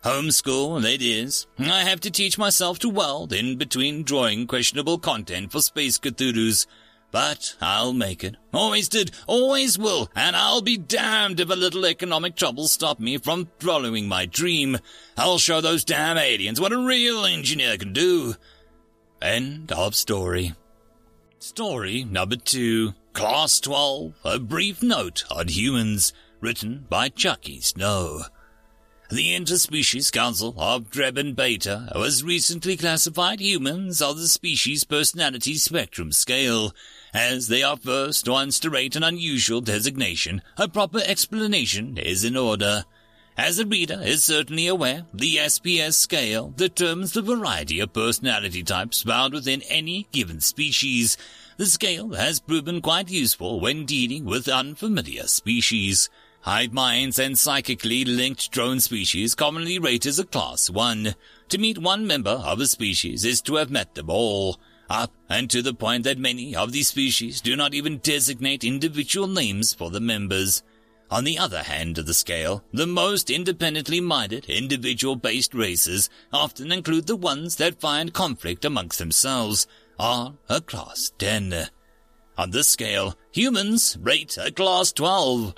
Homeschool, 0.05 0.85
it 0.85 1.01
is. 1.01 1.47
I 1.59 1.83
have 1.83 1.99
to 1.99 2.09
teach 2.09 2.37
myself 2.37 2.79
to 2.79 2.87
weld 2.87 3.33
in 3.33 3.57
between 3.57 4.03
drawing 4.03 4.47
questionable 4.47 4.97
content 4.97 5.51
for 5.51 5.59
Space 5.61 5.97
Cthulhu's. 5.97 6.65
But 7.11 7.57
I'll 7.59 7.91
make 7.91 8.23
it. 8.23 8.37
Always 8.53 8.87
did, 8.87 9.11
always 9.27 9.77
will, 9.77 10.09
and 10.15 10.33
I'll 10.33 10.61
be 10.61 10.77
damned 10.77 11.41
if 11.41 11.49
a 11.49 11.55
little 11.55 11.85
economic 11.85 12.37
trouble 12.37 12.69
stop 12.69 13.01
me 13.01 13.17
from 13.17 13.49
following 13.59 14.07
my 14.07 14.25
dream. 14.25 14.77
I'll 15.17 15.39
show 15.39 15.59
those 15.59 15.83
damn 15.83 16.17
aliens 16.17 16.61
what 16.61 16.71
a 16.71 16.77
real 16.77 17.25
engineer 17.25 17.75
can 17.75 17.91
do. 17.91 18.35
End 19.21 19.71
of 19.73 19.95
story. 19.95 20.53
Story 21.39 22.05
number 22.05 22.37
two. 22.37 22.93
Class 23.11 23.59
12. 23.59 24.13
A 24.23 24.39
brief 24.39 24.81
note 24.81 25.25
on 25.29 25.49
humans. 25.49 26.13
Written 26.39 26.85
by 26.89 27.09
Chucky 27.09 27.59
Snow. 27.59 28.21
The 29.09 29.35
Interspecies 29.35 30.09
Council 30.11 30.53
of 30.57 30.89
Drebin 30.89 31.35
Beta 31.35 31.91
has 31.93 32.23
recently 32.23 32.77
classified 32.77 33.41
humans 33.41 34.01
on 34.01 34.15
the 34.15 34.27
species 34.27 34.85
personality 34.85 35.55
spectrum 35.55 36.13
scale. 36.13 36.73
As 37.13 37.47
they 37.47 37.61
are 37.61 37.75
first 37.75 38.29
ones 38.29 38.57
to 38.61 38.69
rate 38.69 38.95
an 38.95 39.03
unusual 39.03 39.59
designation, 39.59 40.41
a 40.57 40.69
proper 40.69 41.01
explanation 41.03 41.97
is 41.97 42.23
in 42.23 42.37
order. 42.37 42.85
As 43.39 43.55
the 43.55 43.65
reader 43.65 44.01
is 44.03 44.25
certainly 44.25 44.67
aware, 44.67 45.05
the 45.13 45.37
SPS 45.37 45.93
scale 45.93 46.49
determines 46.57 47.13
the 47.13 47.21
variety 47.21 47.79
of 47.79 47.93
personality 47.93 48.63
types 48.63 49.03
found 49.03 49.33
within 49.33 49.61
any 49.69 50.09
given 50.11 50.41
species. 50.41 51.15
The 51.55 51.67
scale 51.67 52.11
has 52.15 52.41
proven 52.41 52.81
quite 52.81 53.09
useful 53.09 53.61
when 53.61 53.85
dealing 53.85 54.25
with 54.25 54.49
unfamiliar 54.49 55.23
species. 55.27 56.09
Hive 56.41 56.73
minds 56.73 57.17
and 57.17 57.39
psychically 57.39 58.03
linked 58.03 58.51
drone 58.51 58.81
species 58.81 59.35
commonly 59.35 59.79
rate 59.79 60.05
as 60.05 60.19
a 60.19 60.25
class 60.25 60.69
1. 60.69 61.15
To 61.47 61.57
meet 61.57 61.77
one 61.77 62.05
member 62.05 62.41
of 62.43 62.59
a 62.59 62.67
species 62.67 63.23
is 63.23 63.41
to 63.43 63.55
have 63.55 63.71
met 63.71 63.95
them 63.95 64.09
all. 64.09 64.59
Up 64.89 65.13
and 65.29 65.49
to 65.49 65.61
the 65.61 65.73
point 65.73 66.03
that 66.03 66.17
many 66.17 66.57
of 66.57 66.73
these 66.73 66.89
species 66.89 67.39
do 67.39 67.55
not 67.55 67.73
even 67.73 67.99
designate 67.99 68.65
individual 68.65 69.27
names 69.27 69.73
for 69.73 69.89
the 69.89 70.01
members. 70.01 70.61
On 71.11 71.23
the 71.23 71.39
other 71.39 71.63
hand 71.63 71.97
of 71.97 72.05
the 72.05 72.13
scale, 72.13 72.63
the 72.71 72.85
most 72.85 73.31
independently 73.31 73.99
minded, 73.99 74.45
individual-based 74.45 75.55
races 75.55 76.07
often 76.31 76.71
include 76.71 77.07
the 77.07 77.15
ones 77.15 77.55
that 77.55 77.81
find 77.81 78.13
conflict 78.13 78.63
amongst 78.63 78.99
themselves, 78.99 79.65
are 79.99 80.35
a 80.47 80.61
class 80.61 81.11
10. 81.17 81.67
On 82.37 82.51
this 82.51 82.69
scale, 82.69 83.15
humans 83.31 83.97
rate 83.99 84.37
a 84.37 84.51
class 84.51 84.93
12. 84.93 85.55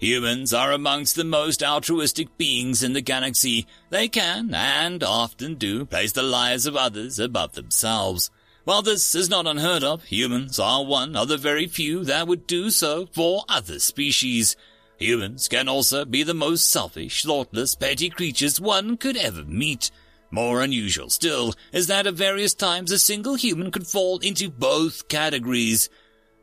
Humans 0.00 0.52
are 0.52 0.72
amongst 0.72 1.16
the 1.16 1.24
most 1.24 1.62
altruistic 1.62 2.36
beings 2.38 2.82
in 2.82 2.94
the 2.94 3.00
galaxy. 3.00 3.66
They 3.90 4.08
can, 4.08 4.54
and 4.54 5.04
often 5.04 5.54
do, 5.54 5.84
place 5.84 6.12
the 6.12 6.22
lives 6.22 6.66
of 6.66 6.76
others 6.76 7.18
above 7.18 7.52
themselves. 7.52 8.30
While 8.64 8.82
this 8.82 9.14
is 9.14 9.28
not 9.28 9.46
unheard 9.46 9.84
of, 9.84 10.04
humans 10.04 10.58
are 10.58 10.84
one 10.84 11.14
of 11.14 11.28
the 11.28 11.36
very 11.36 11.66
few 11.66 12.04
that 12.04 12.26
would 12.26 12.46
do 12.46 12.70
so 12.70 13.06
for 13.12 13.44
other 13.48 13.78
species. 13.78 14.56
Humans 14.98 15.48
can 15.48 15.68
also 15.68 16.04
be 16.04 16.22
the 16.22 16.34
most 16.34 16.70
selfish, 16.70 17.22
thoughtless, 17.22 17.74
petty 17.74 18.10
creatures 18.10 18.60
one 18.60 18.96
could 18.96 19.16
ever 19.16 19.44
meet. 19.44 19.90
More 20.30 20.62
unusual 20.62 21.10
still 21.10 21.54
is 21.72 21.86
that 21.88 22.06
at 22.06 22.14
various 22.14 22.54
times 22.54 22.90
a 22.90 22.98
single 22.98 23.34
human 23.34 23.70
could 23.70 23.86
fall 23.86 24.18
into 24.18 24.50
both 24.50 25.08
categories. 25.08 25.88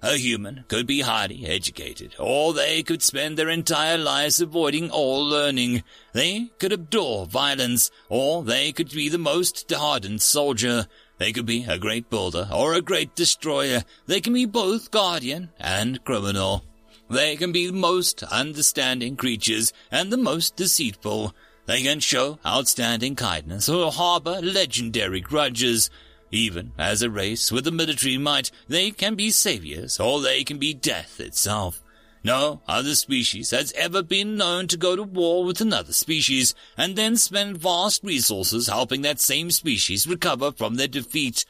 A 0.04 0.18
human 0.18 0.66
could 0.68 0.88
be 0.88 1.02
highly 1.02 1.46
educated, 1.46 2.16
or 2.18 2.54
they 2.54 2.82
could 2.82 3.04
spend 3.04 3.38
their 3.38 3.50
entire 3.50 3.98
lives 3.98 4.42
avoiding 4.42 4.90
all 4.90 5.24
learning. 5.24 5.84
They 6.14 6.52
could 6.58 6.72
adore 6.72 7.28
violence, 7.28 7.92
or 8.10 8.44
they 8.44 8.72
could 8.72 8.90
be 8.90 9.10
the 9.10 9.20
most 9.20 9.72
hardened 9.72 10.22
soldier. 10.22 10.88
They 11.20 11.32
could 11.32 11.46
be 11.46 11.66
a 11.66 11.78
great 11.78 12.10
builder 12.10 12.50
or 12.52 12.74
a 12.74 12.82
great 12.82 13.14
destroyer. 13.14 13.84
They 14.08 14.22
can 14.22 14.34
be 14.34 14.46
both 14.46 14.90
guardian 14.90 15.50
and 15.60 16.04
criminal. 16.04 16.64
They 17.12 17.36
can 17.36 17.52
be 17.52 17.68
the 17.68 17.74
most 17.74 18.24
understanding 18.24 19.18
creatures 19.18 19.74
and 19.92 20.14
the 20.14 20.18
most 20.18 20.56
deceitful. 20.56 21.36
They 21.66 21.82
can 21.82 22.00
show 22.00 22.40
outstanding 22.46 23.18
kindness 23.18 23.68
or 23.68 23.92
harbor 23.92 24.40
legendary 24.42 25.20
grudges. 25.20 25.90
Even 26.32 26.72
as 26.78 27.02
a 27.02 27.10
race 27.10 27.52
with 27.52 27.68
a 27.68 27.72
military 27.72 28.18
might, 28.18 28.50
they 28.70 28.92
can 28.92 29.16
be 29.16 29.30
saviors 29.30 30.00
or 30.00 30.22
they 30.22 30.46
can 30.46 30.58
be 30.58 30.74
death 30.74 31.20
itself. 31.20 31.84
No 32.24 32.62
other 32.66 32.96
species 32.96 33.52
has 33.52 33.74
ever 33.74 34.02
been 34.02 34.38
known 34.38 34.68
to 34.68 34.78
go 34.78 34.96
to 34.96 35.04
war 35.04 35.44
with 35.44 35.60
another 35.60 35.92
species 35.92 36.56
and 36.78 36.96
then 36.96 37.18
spend 37.18 37.58
vast 37.58 38.06
resources 38.06 38.68
helping 38.68 39.02
that 39.02 39.20
same 39.20 39.52
species 39.52 40.08
recover 40.08 40.54
from 40.54 40.76
their 40.76 40.88
defeat. 40.88 41.44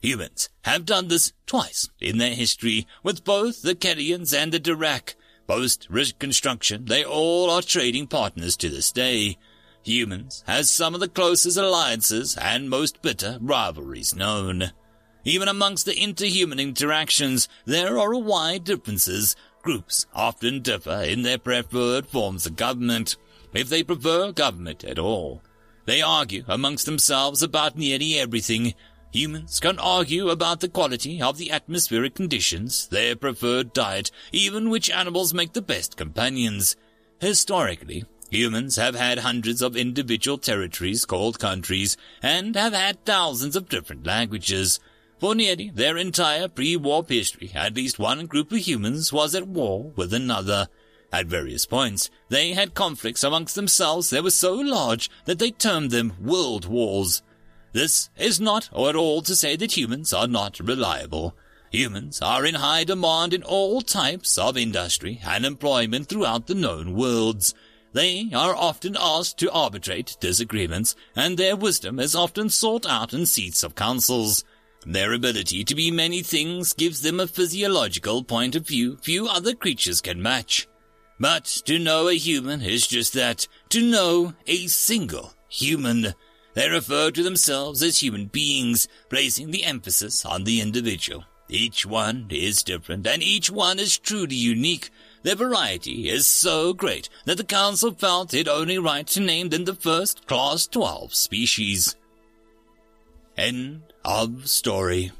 Humans 0.00 0.48
have 0.62 0.84
done 0.84 1.08
this 1.08 1.32
twice 1.46 1.88
in 2.00 2.18
their 2.18 2.34
history 2.34 2.86
with 3.02 3.24
both 3.24 3.62
the 3.62 3.74
Kellians 3.74 4.36
and 4.36 4.52
the 4.52 4.60
Dirac. 4.60 5.14
Post 5.46 5.86
Reconstruction, 5.90 6.84
they 6.84 7.04
all 7.04 7.50
are 7.50 7.62
trading 7.62 8.06
partners 8.06 8.56
to 8.58 8.68
this 8.68 8.92
day. 8.92 9.38
Humans 9.82 10.44
has 10.46 10.70
some 10.70 10.94
of 10.94 11.00
the 11.00 11.08
closest 11.08 11.56
alliances 11.56 12.36
and 12.36 12.68
most 12.68 13.00
bitter 13.02 13.38
rivalries 13.40 14.14
known. 14.14 14.72
Even 15.24 15.48
amongst 15.48 15.84
the 15.84 15.94
interhuman 15.94 16.60
interactions, 16.60 17.48
there 17.64 17.98
are 17.98 18.14
wide 18.14 18.64
differences. 18.64 19.34
Groups 19.62 20.06
often 20.14 20.60
differ 20.60 21.02
in 21.02 21.22
their 21.22 21.38
preferred 21.38 22.06
forms 22.06 22.46
of 22.46 22.56
government, 22.56 23.16
if 23.52 23.68
they 23.68 23.82
prefer 23.82 24.30
government 24.32 24.84
at 24.84 24.98
all. 24.98 25.42
They 25.86 26.02
argue 26.02 26.44
amongst 26.46 26.84
themselves 26.84 27.42
about 27.42 27.78
nearly 27.78 28.18
everything. 28.18 28.74
Humans 29.12 29.60
can 29.60 29.78
argue 29.78 30.28
about 30.28 30.60
the 30.60 30.68
quality 30.68 31.22
of 31.22 31.38
the 31.38 31.50
atmospheric 31.50 32.14
conditions, 32.14 32.88
their 32.88 33.16
preferred 33.16 33.72
diet, 33.72 34.10
even 34.32 34.68
which 34.68 34.90
animals 34.90 35.32
make 35.32 35.54
the 35.54 35.62
best 35.62 35.96
companions. 35.96 36.76
Historically, 37.18 38.04
humans 38.30 38.76
have 38.76 38.94
had 38.94 39.20
hundreds 39.20 39.62
of 39.62 39.76
individual 39.76 40.36
territories 40.36 41.06
called 41.06 41.38
countries, 41.38 41.96
and 42.22 42.54
have 42.54 42.74
had 42.74 43.02
thousands 43.06 43.56
of 43.56 43.70
different 43.70 44.06
languages. 44.06 44.78
For 45.18 45.34
nearly 45.34 45.70
their 45.74 45.96
entire 45.96 46.46
pre-war 46.46 47.04
history, 47.08 47.50
at 47.54 47.74
least 47.74 47.98
one 47.98 48.26
group 48.26 48.52
of 48.52 48.58
humans 48.58 49.12
was 49.12 49.34
at 49.34 49.48
war 49.48 49.90
with 49.96 50.12
another. 50.12 50.68
At 51.10 51.26
various 51.26 51.64
points, 51.64 52.10
they 52.28 52.52
had 52.52 52.74
conflicts 52.74 53.24
amongst 53.24 53.54
themselves 53.54 54.10
that 54.10 54.22
were 54.22 54.30
so 54.30 54.54
large 54.54 55.08
that 55.24 55.38
they 55.38 55.50
termed 55.50 55.90
them 55.90 56.12
world 56.20 56.66
wars. 56.66 57.22
This 57.72 58.08
is 58.16 58.40
not 58.40 58.70
at 58.72 58.96
all 58.96 59.22
to 59.22 59.36
say 59.36 59.56
that 59.56 59.76
humans 59.76 60.12
are 60.12 60.26
not 60.26 60.58
reliable. 60.60 61.36
Humans 61.70 62.22
are 62.22 62.46
in 62.46 62.54
high 62.54 62.84
demand 62.84 63.34
in 63.34 63.42
all 63.42 63.82
types 63.82 64.38
of 64.38 64.56
industry 64.56 65.20
and 65.24 65.44
employment 65.44 66.08
throughout 66.08 66.46
the 66.46 66.54
known 66.54 66.94
worlds. 66.94 67.54
They 67.92 68.30
are 68.34 68.54
often 68.54 68.96
asked 68.98 69.38
to 69.38 69.50
arbitrate 69.50 70.16
disagreements, 70.20 70.94
and 71.14 71.36
their 71.36 71.56
wisdom 71.56 71.98
is 71.98 72.14
often 72.14 72.48
sought 72.48 72.86
out 72.86 73.12
in 73.12 73.26
seats 73.26 73.62
of 73.62 73.74
councils. 73.74 74.44
Their 74.86 75.12
ability 75.12 75.64
to 75.64 75.74
be 75.74 75.90
many 75.90 76.22
things 76.22 76.72
gives 76.72 77.02
them 77.02 77.20
a 77.20 77.26
physiological 77.26 78.24
point 78.24 78.54
of 78.54 78.66
view 78.66 78.96
few 79.02 79.28
other 79.28 79.54
creatures 79.54 80.00
can 80.00 80.22
match. 80.22 80.68
But 81.20 81.44
to 81.66 81.78
know 81.78 82.08
a 82.08 82.14
human 82.14 82.62
is 82.62 82.86
just 82.86 83.12
that, 83.14 83.48
to 83.70 83.82
know 83.82 84.34
a 84.46 84.68
single 84.68 85.34
human. 85.48 86.14
They 86.58 86.68
refer 86.68 87.12
to 87.12 87.22
themselves 87.22 87.84
as 87.84 88.02
human 88.02 88.26
beings, 88.26 88.88
placing 89.08 89.52
the 89.52 89.62
emphasis 89.62 90.24
on 90.24 90.42
the 90.42 90.60
individual. 90.60 91.22
Each 91.48 91.86
one 91.86 92.26
is 92.30 92.64
different, 92.64 93.06
and 93.06 93.22
each 93.22 93.48
one 93.48 93.78
is 93.78 93.96
truly 93.96 94.34
unique. 94.34 94.90
Their 95.22 95.36
variety 95.36 96.08
is 96.08 96.26
so 96.26 96.72
great 96.72 97.08
that 97.26 97.36
the 97.36 97.44
Council 97.44 97.94
felt 97.94 98.34
it 98.34 98.48
only 98.48 98.76
right 98.76 99.06
to 99.06 99.20
name 99.20 99.50
them 99.50 99.66
the 99.66 99.74
first 99.76 100.26
Class 100.26 100.66
12 100.66 101.14
species. 101.14 101.94
End 103.36 103.92
of 104.04 104.48
story. 104.48 105.12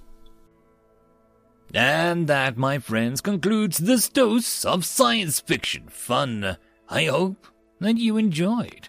And 1.72 2.26
that, 2.26 2.56
my 2.56 2.80
friends, 2.80 3.20
concludes 3.20 3.78
this 3.78 4.08
dose 4.08 4.64
of 4.64 4.84
science 4.84 5.38
fiction 5.38 5.86
fun. 5.88 6.56
I 6.88 7.04
hope 7.04 7.46
that 7.78 7.96
you 7.96 8.16
enjoyed. 8.16 8.88